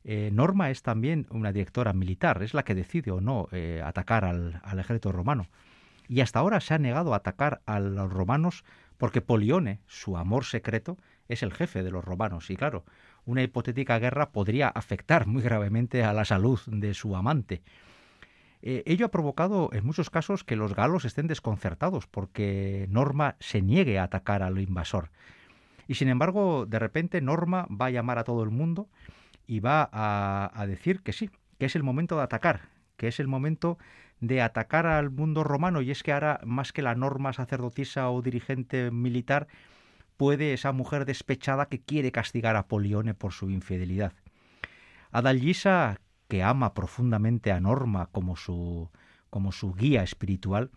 Eh, 0.04 0.30
Norma 0.34 0.70
es 0.70 0.82
también 0.82 1.28
una 1.30 1.52
directora 1.52 1.94
militar, 1.94 2.44
es 2.44 2.54
la 2.54 2.64
que 2.64 2.76
decide 2.76 3.12
o 3.12 3.22
no 3.22 3.48
eh, 3.52 3.82
atacar 3.84 4.26
al, 4.26 4.62
ejército 4.80 5.12
romano. 5.12 5.48
Y 6.10 6.20
hasta 6.22 6.40
ahora 6.40 6.60
se 6.60 6.74
ha 6.74 6.78
negado 6.78 7.14
a 7.14 7.18
atacar 7.18 7.62
a 7.66 7.80
los 7.80 8.12
romanos 8.12 8.66
porque 8.98 9.22
Polione, 9.22 9.80
su 9.88 10.18
amor 10.18 10.46
secreto, 10.46 10.98
es 11.30 11.44
el 11.44 11.54
jefe 11.54 11.84
de 11.84 11.92
los 11.92 12.04
romanos. 12.04 12.50
Y 12.50 12.58
claro, 12.58 12.84
una 13.26 13.42
hipotética 13.42 14.00
guerra 14.00 14.32
podría 14.32 14.68
afectar 14.68 15.26
muy 15.26 15.42
gravemente 15.42 16.04
a 16.04 16.14
la 16.14 16.26
salud 16.26 16.60
de 16.68 16.94
su 16.94 17.16
amante. 17.16 17.62
Eh, 18.62 18.84
ello 18.86 19.06
ha 19.06 19.12
provocado 19.12 19.70
en 19.74 19.86
muchos 19.86 20.10
casos 20.10 20.44
que 20.44 20.56
los 20.56 20.76
galos 20.76 21.06
estén 21.06 21.28
desconcertados 21.28 22.08
porque 22.08 22.88
Norma 22.90 23.36
se 23.40 23.62
niegue 23.62 24.00
a 24.00 24.04
atacar 24.04 24.44
al 24.44 24.60
invasor. 24.60 25.10
Y 25.88 25.96
sin 25.96 26.08
embargo, 26.08 26.66
de 26.66 26.80
repente 26.80 27.20
Norma 27.22 27.68
va 27.70 27.88
a 27.88 27.92
llamar 27.92 28.20
a 28.20 28.24
todo 28.24 28.44
el 28.44 28.52
mundo 28.52 28.88
y 29.48 29.60
va 29.60 29.90
a, 29.92 30.66
decir 30.68 31.02
que 31.02 31.14
sí, 31.14 31.30
que 31.60 31.66
es 31.66 31.76
el 31.76 31.84
momento 31.84 32.18
de 32.18 32.24
atacar, 32.24 32.70
que 32.98 33.08
es 33.08 33.20
el 33.20 33.28
momento 33.28 33.78
de 34.20 34.42
atacar 34.42 34.86
al 34.86 35.10
mundo 35.10 35.44
romano 35.44 35.82
y 35.82 35.92
es 35.92 36.04
que 36.04 36.14
ahora 36.14 36.40
más 36.46 36.72
que 36.72 36.82
la 36.82 36.96
norma 36.96 37.34
sacerdotisa 37.34 38.10
o 38.10 38.22
dirigente 38.22 38.92
militar 38.92 39.48
puede 40.18 40.54
esa 40.54 40.72
mujer 40.72 41.06
despechada 41.06 41.66
que 41.66 41.82
quiere 41.82 42.12
castigar 42.12 42.56
a 42.56 42.68
Polione 42.68 43.14
por 43.14 43.34
su 43.34 43.50
infidelidad. 43.50 44.14
Adalgisa, 45.12 46.00
que 46.30 46.42
ama 46.42 46.74
profundamente 46.74 47.52
a 47.52 47.60
Norma 47.60 48.08
como 48.12 48.36
su 48.36 48.90
como 49.30 49.52
su 49.52 49.74
guía 49.74 50.04
espiritual, 50.04 50.70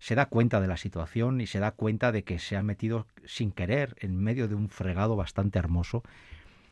se 0.00 0.16
da 0.16 0.26
cuenta 0.26 0.60
de 0.60 0.66
la 0.66 0.76
situación 0.76 1.40
y 1.40 1.46
se 1.46 1.60
da 1.60 1.70
cuenta 1.70 2.10
de 2.10 2.24
que 2.24 2.40
se 2.40 2.56
ha 2.56 2.62
metido 2.62 3.06
sin 3.24 3.52
querer 3.52 3.94
en 4.00 4.18
medio 4.18 4.48
de 4.48 4.56
un 4.56 4.68
fregado 4.68 5.14
bastante 5.14 5.60
hermoso 5.60 6.02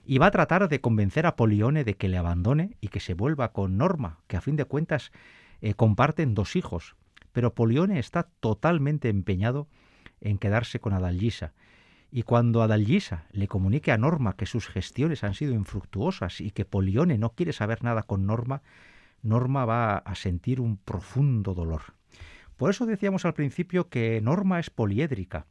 y 0.05 0.19
va 0.19 0.27
a 0.27 0.31
tratar 0.31 0.69
de 0.69 0.81
convencer 0.81 1.27
a 1.27 1.37
Polione 1.37 1.85
de 1.85 1.95
que 1.95 2.09
le 2.09 2.19
abandone 2.19 2.77
y 2.81 2.89
que 2.89 3.01
se 3.01 3.15
vuelva 3.15 3.53
con 3.53 3.77
Norma, 3.77 4.19
que 4.27 4.37
a 4.37 4.41
fin 4.41 4.57
de 4.57 4.65
cuentas 4.65 5.13
eh, 5.61 5.75
comparten 5.75 6.35
dos 6.35 6.57
hijos. 6.57 6.97
Pero 7.33 7.55
Polione 7.55 7.99
está 7.99 8.25
totalmente 8.41 9.09
empeñado 9.09 9.69
en 10.21 10.39
quedarse 10.39 10.81
con 10.81 10.93
Adalgisa. 10.93 11.53
Y 12.11 12.25
cuando 12.25 12.63
Adalgisa 12.63 13.27
le 13.33 13.49
comunique 13.49 13.91
a 13.91 13.97
Norma 13.97 14.37
que 14.37 14.45
sus 14.45 14.69
gestiones 14.69 15.25
han 15.25 15.35
sido 15.35 15.55
infructuosas 15.55 16.41
y 16.41 16.51
que 16.51 16.65
Polione 16.65 17.17
no 17.17 17.31
quiere 17.31 17.53
saber 17.53 17.83
nada 17.83 18.03
con 18.03 18.27
Norma, 18.27 18.63
Norma 19.23 19.65
va 19.65 19.99
a 19.99 20.15
sentir 20.15 20.61
un 20.61 20.77
profundo 20.77 21.55
dolor. 21.55 21.95
Por 22.63 22.71
eso 22.71 22.87
decíamos 22.87 23.25
al 23.25 23.35
principio 23.35 23.89
que 23.89 24.21
Norma 24.21 24.61
es 24.61 24.71
poliédrica. 24.71 25.47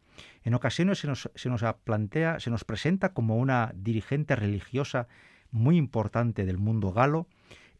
En 0.45 0.53
ocasiones 0.53 0.99
se 0.99 1.07
nos, 1.07 1.29
se 1.35 1.49
nos 1.49 1.61
plantea, 1.83 2.39
se 2.39 2.49
nos 2.49 2.63
presenta 2.63 3.11
como 3.11 3.35
una 3.35 3.73
dirigente 3.75 4.33
religiosa 4.33 5.09
muy 5.51 5.75
importante 5.75 6.45
del 6.45 6.57
mundo 6.57 6.93
galo, 6.93 7.27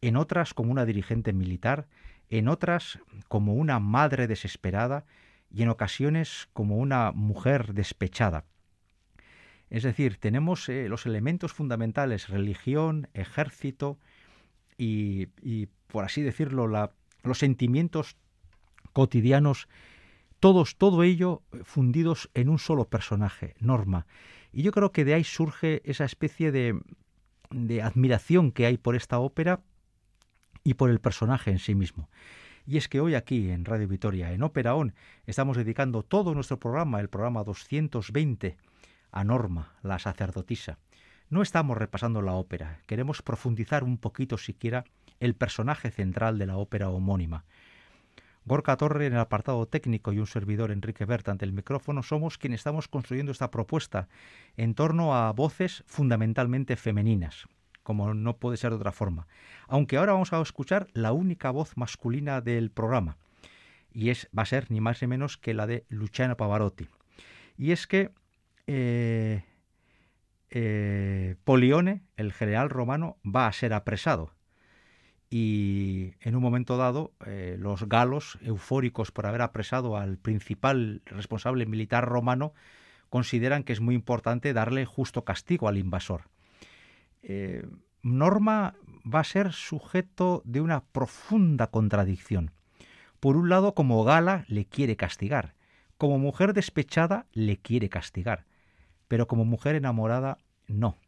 en 0.02 0.16
otras 0.18 0.52
como 0.52 0.70
una 0.70 0.84
dirigente 0.84 1.32
militar, 1.32 1.86
en 2.28 2.46
otras 2.46 2.98
como 3.28 3.54
una 3.54 3.78
madre 3.78 4.26
desesperada 4.26 5.06
y 5.50 5.62
en 5.62 5.70
ocasiones 5.70 6.50
como 6.52 6.76
una 6.76 7.10
mujer 7.12 7.72
despechada. 7.72 8.44
Es 9.70 9.82
decir, 9.82 10.18
tenemos 10.18 10.68
eh, 10.68 10.90
los 10.90 11.06
elementos 11.06 11.54
fundamentales, 11.54 12.28
religión, 12.28 13.08
ejército 13.14 13.98
y, 14.76 15.68
por 15.86 16.04
así 16.04 16.20
decirlo, 16.20 16.66
los 16.66 17.38
sentimientos 17.38 18.18
cotidianos 18.92 19.68
todos, 20.40 20.76
todo 20.76 21.02
ello 21.04 21.42
fundidos 21.62 22.28
en 22.34 22.48
un 22.48 22.58
solo 22.58 22.86
personaje, 22.86 23.54
Norma. 23.60 24.06
Y 24.52 24.62
yo 24.62 24.72
creo 24.72 24.90
que 24.90 25.04
de 25.04 25.14
ahí 25.14 25.24
surge 25.24 25.82
esa 25.84 26.04
especie 26.04 26.50
de, 26.50 26.80
de 27.50 27.82
admiración 27.82 28.50
que 28.50 28.66
hay 28.66 28.76
por 28.76 28.96
esta 28.96 29.20
ópera 29.20 29.60
y 30.64 30.74
por 30.74 30.90
el 30.90 31.00
personaje 31.00 31.50
en 31.50 31.58
sí 31.58 31.74
mismo. 31.74 32.08
Y 32.66 32.76
es 32.76 32.88
que 32.88 33.00
hoy 33.00 33.14
aquí 33.14 33.50
en 33.50 33.64
Radio 33.64 33.88
Vitoria, 33.88 34.32
en 34.32 34.42
Ópera 34.42 34.74
On, 34.74 34.94
estamos 35.26 35.56
dedicando 35.56 36.02
todo 36.02 36.34
nuestro 36.34 36.58
programa, 36.58 37.00
el 37.00 37.08
programa 37.08 37.42
220, 37.42 38.56
a 39.10 39.24
Norma, 39.24 39.74
la 39.82 39.98
sacerdotisa. 39.98 40.78
No 41.28 41.42
estamos 41.42 41.76
repasando 41.76 42.22
la 42.22 42.34
ópera, 42.34 42.80
queremos 42.86 43.22
profundizar 43.22 43.84
un 43.84 43.98
poquito 43.98 44.38
siquiera 44.38 44.84
el 45.18 45.34
personaje 45.34 45.90
central 45.90 46.38
de 46.38 46.46
la 46.46 46.56
ópera 46.56 46.90
homónima. 46.90 47.44
Gorka 48.44 48.76
Torre 48.76 49.06
en 49.06 49.12
el 49.12 49.20
apartado 49.20 49.66
técnico 49.66 50.12
y 50.12 50.18
un 50.18 50.26
servidor 50.26 50.72
Enrique 50.72 51.04
Berta 51.04 51.30
ante 51.30 51.44
el 51.44 51.52
micrófono 51.52 52.02
somos 52.02 52.38
quienes 52.38 52.60
estamos 52.60 52.88
construyendo 52.88 53.30
esta 53.30 53.50
propuesta 53.50 54.08
en 54.56 54.74
torno 54.74 55.14
a 55.14 55.32
voces 55.32 55.84
fundamentalmente 55.86 56.76
femeninas, 56.76 57.46
como 57.84 58.14
no 58.14 58.36
puede 58.38 58.56
ser 58.56 58.70
de 58.70 58.76
otra 58.76 58.92
forma. 58.92 59.28
Aunque 59.68 59.96
ahora 59.96 60.12
vamos 60.12 60.32
a 60.32 60.40
escuchar 60.40 60.88
la 60.92 61.12
única 61.12 61.50
voz 61.50 61.76
masculina 61.76 62.40
del 62.40 62.70
programa, 62.70 63.16
y 63.92 64.10
es, 64.10 64.28
va 64.36 64.42
a 64.42 64.46
ser 64.46 64.70
ni 64.70 64.80
más 64.80 65.00
ni 65.02 65.08
menos 65.08 65.36
que 65.38 65.54
la 65.54 65.66
de 65.66 65.84
Luciano 65.88 66.36
Pavarotti. 66.36 66.88
Y 67.56 67.70
es 67.70 67.86
que 67.86 68.10
eh, 68.66 69.44
eh, 70.50 71.36
Polione, 71.44 72.02
el 72.16 72.32
general 72.32 72.70
romano, 72.70 73.18
va 73.24 73.46
a 73.46 73.52
ser 73.52 73.72
apresado 73.72 74.32
y 75.32 76.12
en 76.20 76.36
un 76.36 76.42
momento 76.42 76.76
dado 76.76 77.14
eh, 77.24 77.56
los 77.58 77.88
galos, 77.88 78.38
eufóricos 78.42 79.12
por 79.12 79.24
haber 79.24 79.40
apresado 79.40 79.96
al 79.96 80.18
principal 80.18 81.00
responsable 81.06 81.64
militar 81.64 82.06
romano, 82.06 82.52
consideran 83.08 83.62
que 83.62 83.72
es 83.72 83.80
muy 83.80 83.94
importante 83.94 84.52
darle 84.52 84.84
justo 84.84 85.24
castigo 85.24 85.68
al 85.68 85.78
invasor. 85.78 86.28
Eh, 87.22 87.66
Norma 88.02 88.74
va 89.02 89.20
a 89.20 89.24
ser 89.24 89.52
sujeto 89.52 90.42
de 90.44 90.60
una 90.60 90.84
profunda 90.84 91.68
contradicción. 91.68 92.50
Por 93.18 93.38
un 93.38 93.48
lado, 93.48 93.74
como 93.74 94.04
gala 94.04 94.44
le 94.48 94.66
quiere 94.66 94.96
castigar, 94.96 95.54
como 95.96 96.18
mujer 96.18 96.52
despechada 96.52 97.24
le 97.32 97.56
quiere 97.56 97.88
castigar, 97.88 98.44
pero 99.08 99.26
como 99.26 99.46
mujer 99.46 99.76
enamorada 99.76 100.36
no. 100.66 100.98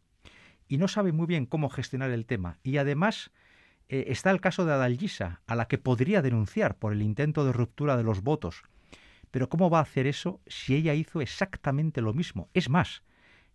Y 0.66 0.79
no 0.79 0.89
sabe 0.89 1.12
muy 1.12 1.27
bien 1.27 1.45
cómo 1.45 1.68
gestionar 1.68 2.11
el 2.11 2.25
tema. 2.25 2.57
Y 2.62 2.79
además 2.79 3.31
eh, 3.89 4.05
está 4.09 4.30
el 4.30 4.41
caso 4.41 4.64
de 4.64 4.72
Adalgisa, 4.72 5.41
a 5.47 5.55
la 5.55 5.66
que 5.66 5.78
podría 5.78 6.22
denunciar 6.22 6.76
por 6.76 6.93
el 6.93 7.03
intento 7.03 7.45
de 7.45 7.53
ruptura 7.53 7.97
de 7.97 8.03
los 8.03 8.22
votos. 8.22 8.62
Pero 9.30 9.49
¿cómo 9.49 9.68
va 9.68 9.78
a 9.78 9.82
hacer 9.82 10.07
eso 10.07 10.41
si 10.47 10.74
ella 10.74 10.95
hizo 10.95 11.20
exactamente 11.20 12.01
lo 12.01 12.14
mismo? 12.14 12.49
Es 12.55 12.68
más, 12.68 13.03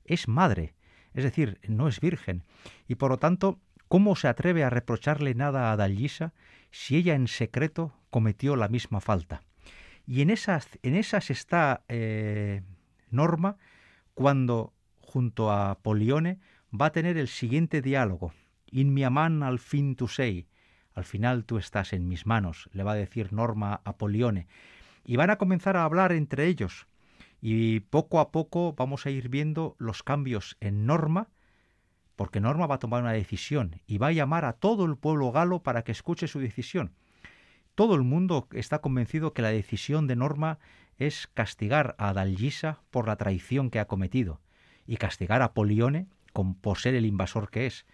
es 0.05 0.27
madre, 0.27 0.75
es 1.13 1.23
decir, 1.23 1.59
no 1.67 1.87
es 1.87 1.99
virgen. 1.99 2.43
Y 2.87 2.95
por 2.95 3.11
lo 3.11 3.17
tanto, 3.17 3.59
¿cómo 3.87 4.15
se 4.15 4.27
atreve 4.27 4.63
a 4.63 4.69
reprocharle 4.69 5.33
nada 5.35 5.69
a 5.69 5.73
Adalgisa 5.73 6.33
si 6.71 6.97
ella 6.97 7.15
en 7.15 7.27
secreto 7.27 7.93
cometió 8.09 8.55
la 8.55 8.67
misma 8.67 8.99
falta? 8.99 9.41
Y 10.05 10.21
en 10.21 10.29
esas, 10.29 10.67
en 10.83 10.95
está 10.95 11.83
eh, 11.87 12.61
Norma 13.09 13.57
cuando, 14.13 14.73
junto 14.99 15.51
a 15.51 15.79
Polione, 15.79 16.39
va 16.73 16.87
a 16.87 16.91
tener 16.91 17.17
el 17.17 17.27
siguiente 17.27 17.81
diálogo 17.81 18.33
In 18.71 18.93
mi 18.93 19.03
al 19.03 19.59
fin 19.59 19.95
tu 19.95 20.07
sei. 20.07 20.47
Al 20.93 21.05
final 21.05 21.45
tú 21.45 21.57
estás 21.57 21.93
en 21.93 22.07
mis 22.07 22.25
manos, 22.25 22.69
le 22.73 22.83
va 22.83 22.93
a 22.93 22.95
decir 22.95 23.31
Norma 23.31 23.81
a 23.83 23.97
Polione. 23.97 24.47
Y 25.05 25.15
van 25.15 25.29
a 25.29 25.37
comenzar 25.37 25.77
a 25.77 25.83
hablar 25.83 26.11
entre 26.11 26.47
ellos. 26.47 26.87
Y 27.41 27.79
poco 27.81 28.19
a 28.19 28.31
poco 28.31 28.73
vamos 28.73 29.05
a 29.05 29.09
ir 29.09 29.29
viendo 29.29 29.75
los 29.79 30.03
cambios 30.03 30.57
en 30.59 30.85
Norma, 30.85 31.29
porque 32.15 32.41
Norma 32.41 32.67
va 32.67 32.75
a 32.75 32.79
tomar 32.79 33.01
una 33.01 33.13
decisión 33.13 33.81
y 33.87 33.97
va 33.97 34.07
a 34.07 34.11
llamar 34.11 34.43
a 34.43 34.53
todo 34.53 34.83
el 34.85 34.97
pueblo 34.97 35.31
galo 35.31 35.63
para 35.63 35.83
que 35.83 35.93
escuche 35.93 36.27
su 36.27 36.39
decisión. 36.39 36.91
Todo 37.75 37.95
el 37.95 38.01
mundo 38.01 38.49
está 38.51 38.79
convencido 38.79 39.33
que 39.33 39.41
la 39.41 39.51
decisión 39.51 40.05
de 40.05 40.17
Norma 40.17 40.59
es 40.97 41.27
castigar 41.33 41.95
a 41.97 42.11
Dalgisa 42.11 42.81
por 42.91 43.07
la 43.07 43.15
traición 43.15 43.69
que 43.69 43.79
ha 43.79 43.87
cometido 43.87 44.41
y 44.85 44.97
castigar 44.97 45.41
a 45.41 45.53
Polione 45.53 46.07
con, 46.33 46.55
por 46.55 46.77
ser 46.77 46.93
el 46.93 47.05
invasor 47.05 47.49
que 47.49 47.67
es. 47.67 47.85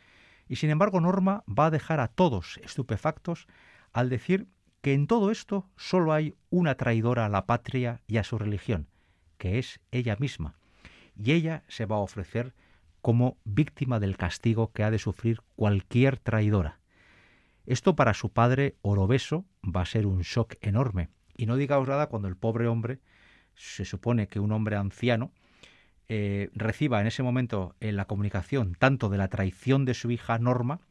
Y 0.48 0.58
sin 0.58 0.70
embargo 0.70 1.02
Norma 1.02 1.44
va 1.48 1.68
a 1.68 1.72
dejar 1.72 2.00
a 2.00 2.08
todos 2.08 2.60
estupefactos 2.64 3.48
al 3.92 4.10
decir 4.10 4.48
que 4.82 4.94
en 4.94 5.08
todo 5.08 5.32
esto 5.32 5.68
solo 5.76 6.14
hay 6.14 6.36
una 6.50 6.76
traidora 6.76 7.26
a 7.26 7.30
la 7.30 7.46
patria 7.46 8.02
y 8.08 8.18
a 8.18 8.24
su 8.24 8.38
religión, 8.38 8.88
que 9.38 9.58
es 9.58 9.80
ella 9.92 10.16
misma, 10.20 10.56
y 11.18 11.32
ella 11.32 11.64
se 11.68 11.86
va 11.86 11.96
a 11.96 12.00
ofrecer 12.00 12.54
como 13.02 13.38
víctima 13.44 14.00
del 14.00 14.18
castigo 14.18 14.72
que 14.72 14.84
ha 14.84 14.92
de 14.92 15.00
sufrir 15.00 15.42
cualquier 15.56 16.18
traidora. 16.18 16.80
Esto 17.66 17.96
para 17.96 18.14
su 18.14 18.30
padre 18.30 18.78
Orobeso 18.82 19.46
va 19.64 19.82
a 19.82 19.86
ser 19.86 20.06
un 20.06 20.22
shock 20.22 20.56
enorme. 20.62 21.10
Y 21.36 21.48
no 21.48 21.56
digaos 21.56 21.88
nada 21.88 22.08
cuando 22.08 22.28
el 22.28 22.36
pobre 22.36 22.68
hombre, 22.68 23.00
se 23.56 23.86
supone 23.86 24.28
que 24.28 24.40
un 24.40 24.52
hombre 24.52 24.76
anciano, 24.76 25.32
eh, 26.08 26.50
reciba 26.54 27.02
en 27.02 27.08
ese 27.08 27.24
momento 27.24 27.76
en 27.80 27.96
la 27.96 28.06
comunicación 28.06 28.76
tanto 28.78 29.10
de 29.10 29.18
la 29.18 29.28
traición 29.28 29.86
de 29.86 29.94
su 29.94 30.12
hija 30.12 30.38
Norma 30.38 30.82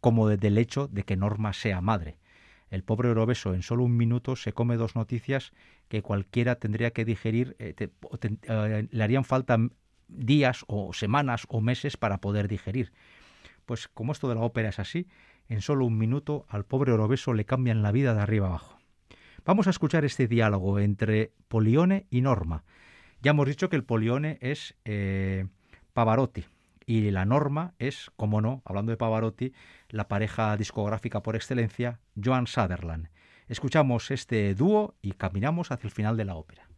como 0.00 0.28
del 0.28 0.58
hecho 0.58 0.88
de 0.88 1.04
que 1.04 1.16
Norma 1.16 1.52
sea 1.52 1.80
madre. 1.80 2.18
El 2.70 2.84
pobre 2.84 3.10
Orobeso 3.10 3.54
en 3.54 3.62
solo 3.62 3.84
un 3.84 3.96
minuto 3.96 4.34
se 4.34 4.52
come 4.52 4.76
dos 4.76 4.96
noticias 4.96 5.52
que 5.88 6.02
cualquiera 6.02 6.56
tendría 6.56 6.92
que 6.92 7.04
digerir, 7.04 7.54
eh, 7.58 7.74
eh, 7.76 8.88
le 8.90 9.04
harían 9.04 9.24
falta 9.24 9.58
días 10.08 10.64
o 10.68 10.92
semanas 10.92 11.46
o 11.48 11.60
meses 11.60 11.96
para 11.96 12.18
poder 12.18 12.48
digerir. 12.48 12.92
Pues 13.66 13.88
como 13.88 14.12
esto 14.12 14.28
de 14.28 14.36
la 14.36 14.40
ópera 14.40 14.70
es 14.70 14.78
así, 14.78 15.06
en 15.48 15.60
solo 15.60 15.84
un 15.84 15.98
minuto 15.98 16.46
al 16.48 16.64
pobre 16.64 16.92
Orobeso 16.92 17.34
le 17.34 17.44
cambian 17.44 17.82
la 17.82 17.92
vida 17.92 18.14
de 18.14 18.22
arriba 18.22 18.46
abajo. 18.46 18.78
Vamos 19.44 19.66
a 19.66 19.70
escuchar 19.70 20.04
este 20.04 20.28
diálogo 20.28 20.78
entre 20.78 21.32
Polione 21.48 22.06
y 22.10 22.20
Norma. 22.22 22.64
Ya 23.22 23.30
hemos 23.30 23.46
dicho 23.46 23.68
que 23.68 23.76
el 23.76 23.84
Polione 23.84 24.38
es 24.40 24.74
eh, 24.84 25.46
Pavarotti 25.92 26.44
y 26.86 27.12
la 27.12 27.24
Norma 27.24 27.72
es, 27.78 28.10
como 28.16 28.40
no, 28.40 28.62
hablando 28.64 28.90
de 28.90 28.96
Pavarotti, 28.96 29.52
la 29.90 30.08
pareja 30.08 30.56
discográfica 30.56 31.22
por 31.22 31.36
excelencia, 31.36 32.00
Joan 32.22 32.48
Sutherland. 32.48 33.10
Escuchamos 33.46 34.10
este 34.10 34.56
dúo 34.56 34.96
y 35.02 35.12
caminamos 35.12 35.70
hacia 35.70 35.86
el 35.86 35.92
final 35.92 36.16
de 36.16 36.24
la 36.24 36.34
ópera. 36.34 36.71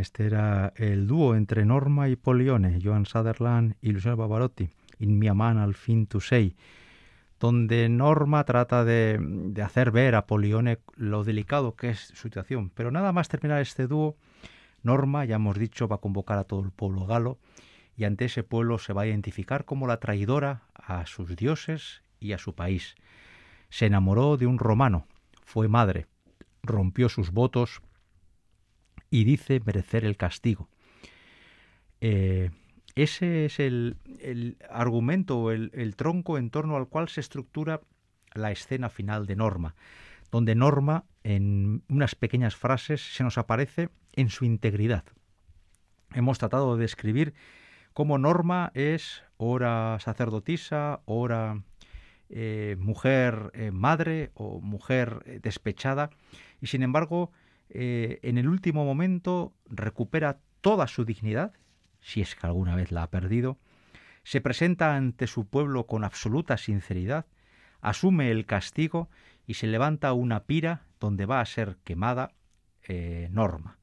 Este 0.00 0.24
era 0.26 0.72
el 0.76 1.06
dúo 1.06 1.34
entre 1.34 1.66
Norma 1.66 2.08
y 2.08 2.16
Polione, 2.16 2.80
Joan 2.82 3.04
Sutherland 3.04 3.76
y 3.82 3.92
Luciano 3.92 4.16
Pavarotti, 4.16 4.70
In 4.98 5.18
mia 5.18 5.34
man 5.34 5.58
al 5.58 5.74
fin 5.74 6.06
to 6.06 6.20
say, 6.20 6.56
donde 7.38 7.88
Norma 7.90 8.44
trata 8.44 8.84
de, 8.84 9.18
de, 9.20 9.62
hacer 9.62 9.90
ver 9.90 10.14
a 10.14 10.26
Polione 10.26 10.78
lo 10.96 11.22
delicado 11.22 11.76
que 11.76 11.90
es 11.90 12.00
su 12.00 12.16
situación. 12.16 12.70
Pero 12.74 12.90
nada 12.90 13.12
más 13.12 13.28
terminar 13.28 13.60
este 13.60 13.86
dúo, 13.86 14.16
Norma, 14.82 15.26
ya 15.26 15.36
hemos 15.36 15.58
dicho, 15.58 15.86
va 15.86 15.96
a 15.96 16.00
convocar 16.00 16.38
a 16.38 16.44
todo 16.44 16.62
el 16.62 16.70
pueblo 16.70 17.04
galo 17.06 17.38
y 17.94 18.04
ante 18.04 18.24
ese 18.24 18.42
pueblo 18.42 18.78
se 18.78 18.94
va 18.94 19.02
a 19.02 19.06
identificar 19.06 19.66
como 19.66 19.86
la 19.86 20.00
traidora 20.00 20.62
a 20.74 21.04
sus 21.04 21.36
dioses 21.36 22.02
y 22.18 22.32
a 22.32 22.38
su 22.38 22.54
país. 22.54 22.94
Se 23.68 23.84
enamoró 23.84 24.38
de 24.38 24.46
un 24.46 24.58
romano, 24.58 25.06
fue 25.44 25.68
madre, 25.68 26.06
rompió 26.62 27.10
sus 27.10 27.32
votos 27.32 27.82
y 29.10 29.24
dice 29.24 29.60
merecer 29.64 30.04
el 30.04 30.16
castigo. 30.16 30.68
Eh, 32.00 32.50
ese 32.94 33.44
es 33.44 33.60
el, 33.60 33.96
argumento 34.70 35.38
o 35.38 35.50
el, 35.50 35.70
el, 35.74 35.96
tronco 35.96 36.38
en 36.38 36.50
torno 36.50 36.76
al 36.76 36.88
cual 36.88 37.08
se 37.08 37.20
estructura 37.20 37.80
la 38.34 38.52
escena 38.52 38.88
final 38.88 39.26
de 39.26 39.36
Norma, 39.36 39.74
donde 40.30 40.54
Norma, 40.54 41.04
en 41.24 41.82
unas 41.88 42.14
pequeñas 42.14 42.56
frases, 42.56 43.00
se 43.00 43.24
nos 43.24 43.38
aparece 43.38 43.90
en 44.12 44.28
su 44.28 44.44
integridad. 44.44 45.04
Hemos 46.14 46.38
tratado 46.38 46.76
de 46.76 46.82
describir 46.82 47.34
cómo 47.92 48.18
Norma 48.18 48.70
es 48.74 49.22
ora 49.36 49.98
sacerdotisa, 50.00 51.00
ora 51.04 51.62
eh, 52.28 52.76
mujer 52.78 53.50
eh, 53.54 53.70
madre 53.72 54.30
o 54.34 54.60
mujer 54.60 55.40
despechada, 55.42 56.10
y 56.60 56.66
sin 56.68 56.82
embargo 56.82 57.32
eh, 57.72 58.18
en 58.22 58.38
el 58.38 58.48
último 58.48 58.84
momento 58.84 59.52
recupera 59.66 60.38
toda 60.60 60.86
su 60.86 61.04
dignidad, 61.04 61.52
si 62.00 62.20
es 62.20 62.34
que 62.34 62.46
alguna 62.46 62.76
vez 62.76 62.92
la 62.92 63.04
ha 63.04 63.10
perdido, 63.10 63.58
se 64.22 64.40
presenta 64.40 64.96
ante 64.96 65.26
su 65.26 65.46
pueblo 65.46 65.86
con 65.86 66.04
absoluta 66.04 66.56
sinceridad, 66.56 67.26
asume 67.80 68.30
el 68.30 68.46
castigo 68.46 69.08
y 69.46 69.54
se 69.54 69.66
levanta 69.66 70.12
una 70.12 70.44
pira 70.44 70.82
donde 70.98 71.26
va 71.26 71.40
a 71.40 71.46
ser 71.46 71.78
quemada 71.84 72.32
eh, 72.86 73.28
Norma 73.30 73.78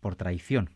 por 0.00 0.16
traición. 0.16 0.70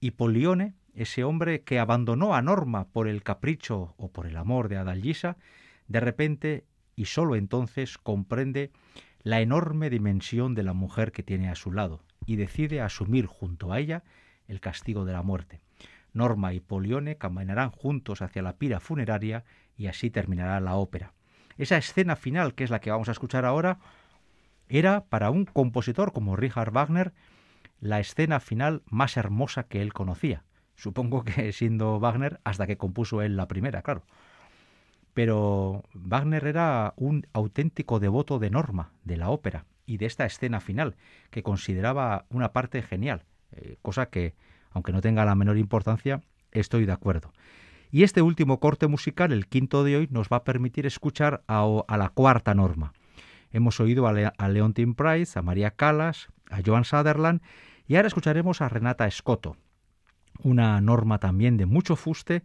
Y 0.00 0.12
Polione, 0.12 0.74
ese 0.94 1.24
hombre 1.24 1.62
que 1.62 1.78
abandonó 1.78 2.34
a 2.34 2.42
Norma 2.42 2.88
por 2.88 3.08
el 3.08 3.22
capricho 3.22 3.94
o 3.96 4.10
por 4.10 4.26
el 4.26 4.36
amor 4.36 4.68
de 4.68 4.76
Adalgisa, 4.76 5.36
de 5.88 6.00
repente 6.00 6.64
y 6.96 7.06
sólo 7.06 7.36
entonces 7.36 7.98
comprende 7.98 8.70
la 9.22 9.40
enorme 9.40 9.90
dimensión 9.90 10.54
de 10.54 10.62
la 10.62 10.72
mujer 10.72 11.12
que 11.12 11.22
tiene 11.22 11.48
a 11.48 11.54
su 11.54 11.72
lado 11.72 12.00
y 12.26 12.36
decide 12.36 12.80
asumir 12.80 13.26
junto 13.26 13.72
a 13.72 13.78
ella 13.78 14.02
el 14.48 14.60
castigo 14.60 15.04
de 15.04 15.12
la 15.12 15.22
muerte. 15.22 15.60
Norma 16.12 16.52
y 16.52 16.60
Polione 16.60 17.16
caminarán 17.16 17.70
juntos 17.70 18.22
hacia 18.22 18.42
la 18.42 18.56
pira 18.56 18.80
funeraria 18.80 19.44
y 19.76 19.86
así 19.86 20.10
terminará 20.10 20.60
la 20.60 20.74
ópera. 20.74 21.12
Esa 21.56 21.76
escena 21.76 22.16
final, 22.16 22.54
que 22.54 22.64
es 22.64 22.70
la 22.70 22.80
que 22.80 22.90
vamos 22.90 23.08
a 23.08 23.12
escuchar 23.12 23.44
ahora, 23.44 23.78
era 24.68 25.04
para 25.04 25.30
un 25.30 25.44
compositor 25.44 26.12
como 26.12 26.36
Richard 26.36 26.72
Wagner 26.72 27.12
la 27.80 28.00
escena 28.00 28.40
final 28.40 28.82
más 28.86 29.16
hermosa 29.16 29.64
que 29.64 29.82
él 29.82 29.92
conocía. 29.92 30.44
Supongo 30.76 31.24
que 31.24 31.52
siendo 31.52 31.98
Wagner 32.00 32.40
hasta 32.44 32.66
que 32.66 32.76
compuso 32.76 33.22
él 33.22 33.36
la 33.36 33.48
primera, 33.48 33.82
claro 33.82 34.04
pero 35.14 35.84
Wagner 35.94 36.46
era 36.46 36.94
un 36.96 37.26
auténtico 37.32 38.00
devoto 38.00 38.38
de 38.38 38.50
Norma, 38.50 38.92
de 39.04 39.16
la 39.16 39.30
ópera, 39.30 39.66
y 39.86 39.98
de 39.98 40.06
esta 40.06 40.24
escena 40.24 40.60
final, 40.60 40.96
que 41.30 41.42
consideraba 41.42 42.24
una 42.30 42.52
parte 42.52 42.82
genial, 42.82 43.24
eh, 43.52 43.76
cosa 43.82 44.06
que, 44.06 44.34
aunque 44.70 44.92
no 44.92 45.00
tenga 45.00 45.24
la 45.24 45.34
menor 45.34 45.58
importancia, 45.58 46.22
estoy 46.50 46.86
de 46.86 46.92
acuerdo. 46.92 47.32
Y 47.90 48.04
este 48.04 48.22
último 48.22 48.58
corte 48.58 48.86
musical, 48.86 49.32
el 49.32 49.46
quinto 49.46 49.84
de 49.84 49.96
hoy, 49.96 50.08
nos 50.10 50.28
va 50.28 50.38
a 50.38 50.44
permitir 50.44 50.86
escuchar 50.86 51.42
a, 51.46 51.66
la 51.88 52.08
cuarta 52.08 52.54
norma. 52.54 52.94
Hemos 53.50 53.80
oído 53.80 54.06
a, 54.06 54.12
a 54.12 54.48
Leontine 54.48 54.94
Price, 54.94 55.38
a 55.38 55.42
María 55.42 55.72
Callas, 55.72 56.28
a 56.50 56.60
Joan 56.64 56.84
Sutherland 56.84 57.42
y 57.86 57.96
ahora 57.96 58.08
escucharemos 58.08 58.60
a 58.60 58.68
Renata 58.68 59.06
Escoto, 59.06 59.56
una 60.42 60.80
norma 60.80 61.18
también 61.18 61.56
de 61.56 61.66
mucho 61.66 61.96
fuste, 61.96 62.42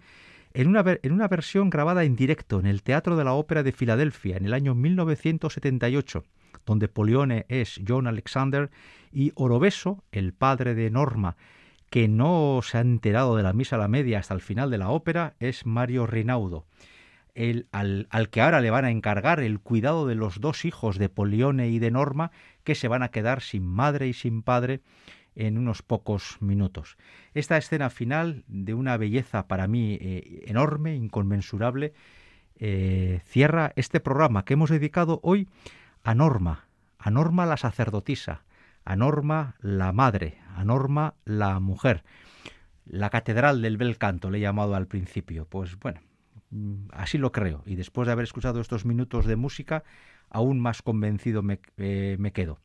en 0.58 0.68
una, 0.70 0.84
en 1.04 1.12
una 1.12 1.28
versión 1.28 1.70
grabada 1.70 2.04
en 2.04 2.16
directo 2.16 2.60
en 2.60 2.66
el 2.66 2.82
Teatro 2.82 3.16
de 3.16 3.24
la 3.24 3.34
Ópera 3.34 3.62
de 3.62 3.72
Filadelfia 3.72 4.38
en 4.38 4.46
el 4.48 4.56
año 4.56 4.74
1978, 4.74 6.24
donde 6.66 6.88
Polione 6.88 7.46
es 7.48 7.80
John 7.88 8.08
Alexander 8.08 8.72
y 9.12 9.34
Orobeso, 9.36 10.04
el 10.12 10.34
padre 10.34 10.74
de 10.74 10.90
Norma, 10.90 11.38
que 11.92 12.08
no 12.08 12.62
se 12.64 12.80
ha 12.80 12.82
enterado 12.82 13.36
de 13.36 13.44
la 13.44 13.54
misa 13.54 13.76
a 13.76 13.80
la 13.80 13.88
media 13.88 14.18
hasta 14.18 14.34
el 14.34 14.42
final 14.42 14.72
de 14.72 14.80
la 14.80 14.90
ópera 14.90 15.36
es 15.40 15.68
Mario 15.68 16.08
Rinaudo, 16.08 16.66
el, 17.36 17.68
al, 17.72 18.08
al, 18.10 18.32
que 18.32 18.42
ahora 18.42 18.60
le 18.60 18.72
van 18.72 18.86
a 18.86 18.90
encargar 18.90 19.40
el 19.42 19.60
cuidado 19.60 20.08
de 20.08 20.16
los 20.16 20.42
dos 20.42 20.66
hijos 20.66 20.98
de 20.98 21.08
Polione 21.08 21.70
y 21.70 21.78
de 21.78 21.92
Norma, 21.92 22.32
que 22.64 22.74
se 22.74 22.88
van 22.88 23.04
a 23.04 23.10
quedar 23.10 23.42
sin 23.42 23.64
madre 23.64 24.08
y 24.08 24.14
sin 24.14 24.42
padre 24.42 24.82
en 25.38 25.58
unos 25.58 25.84
pocos 25.84 26.38
minutos. 26.42 26.98
Esta 27.34 27.58
escena 27.58 27.90
final, 27.90 28.44
de 28.48 28.74
una 28.74 28.98
belleza 28.98 29.48
para 29.48 29.68
mí 29.68 29.98
eh, 30.02 30.44
enorme, 30.48 30.96
inconmensurable, 30.96 31.94
eh, 32.56 33.22
cierra 33.24 33.72
este 33.76 34.00
programa 34.00 34.46
que 34.46 34.54
hemos 34.54 34.72
dedicado 34.72 35.20
hoy 35.22 35.48
a 36.04 36.16
Norma, 36.16 36.68
a 36.98 37.12
Norma 37.12 37.46
la 37.46 37.58
sacerdotisa, 37.58 38.46
a 38.84 38.96
Norma 38.96 39.56
la 39.62 39.94
madre, 39.94 40.40
a 40.56 40.64
Norma 40.64 41.14
la 41.24 41.60
mujer. 41.60 42.04
La 42.86 43.12
catedral 43.12 43.62
del 43.62 43.78
bel 43.78 44.00
canto 44.00 44.32
le 44.32 44.40
he 44.40 44.42
llamado 44.42 44.76
al 44.76 44.88
principio. 44.88 45.46
Pues 45.46 45.78
bueno, 45.78 46.02
mm, 46.50 46.88
así 46.94 47.20
lo 47.20 47.32
creo. 47.32 47.62
Y 47.68 47.76
después 47.76 48.08
de 48.08 48.14
haber 48.14 48.24
escuchado 48.24 48.60
estos 48.60 48.86
minutos 48.86 49.28
de 49.28 49.36
música, 49.36 49.84
aún 50.30 50.60
más 50.60 50.82
convencido 50.82 51.44
me, 51.44 51.60
eh, 51.78 52.16
me 52.18 52.32
quedo. 52.32 52.60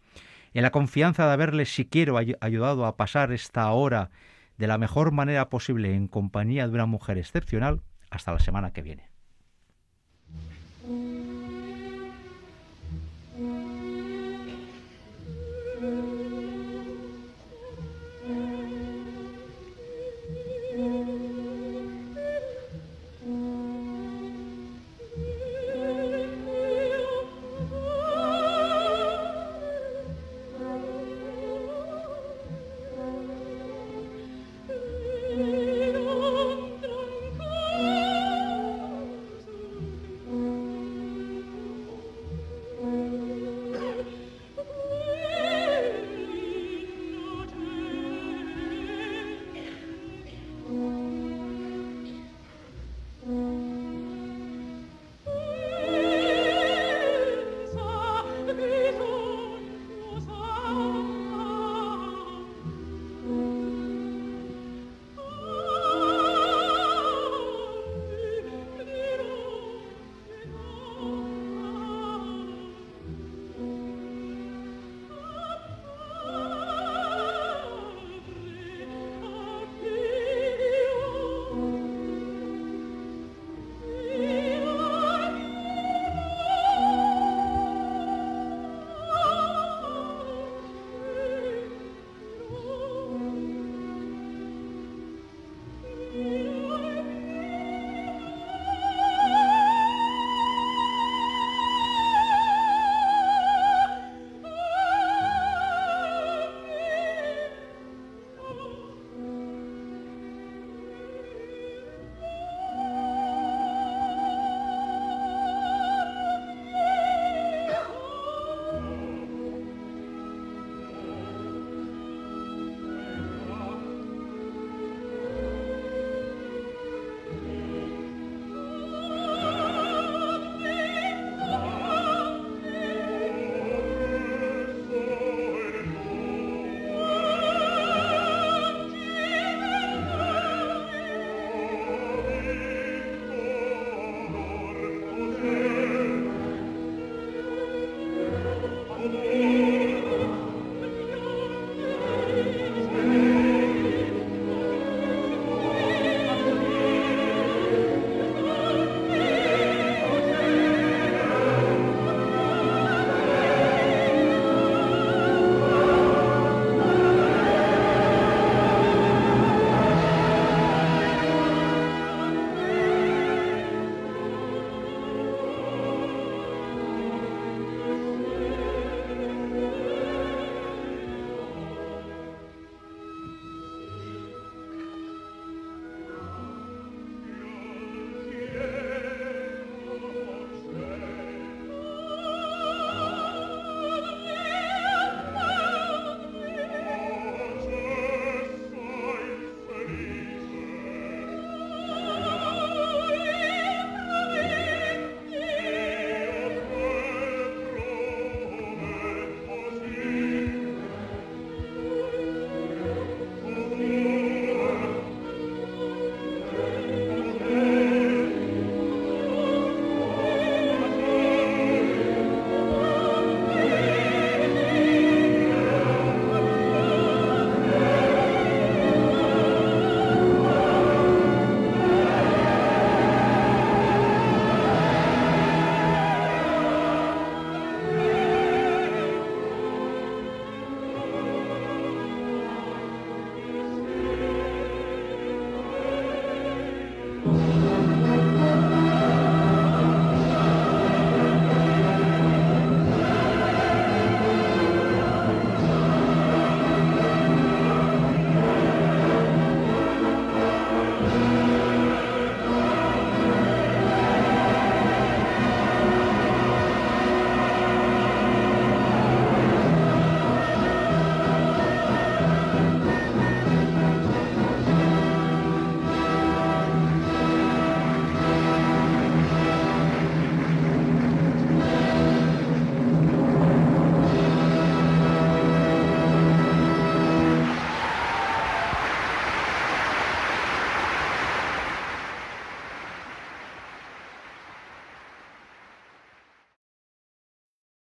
En 0.54 0.62
la 0.62 0.70
confianza 0.70 1.26
de 1.26 1.32
haberles 1.32 1.74
siquiera 1.74 2.12
ayudado 2.40 2.86
a 2.86 2.96
pasar 2.96 3.32
esta 3.32 3.70
hora 3.70 4.10
de 4.58 4.66
la 4.66 4.78
mejor 4.78 5.12
manera 5.12 5.48
posible 5.48 5.94
en 5.94 6.08
compañía 6.08 6.68
de 6.68 6.74
una 6.74 6.86
mujer 6.86 7.18
excepcional, 7.18 7.82
hasta 8.10 8.32
la 8.32 8.38
semana 8.38 8.72
que 8.72 8.82
viene. 8.82 9.11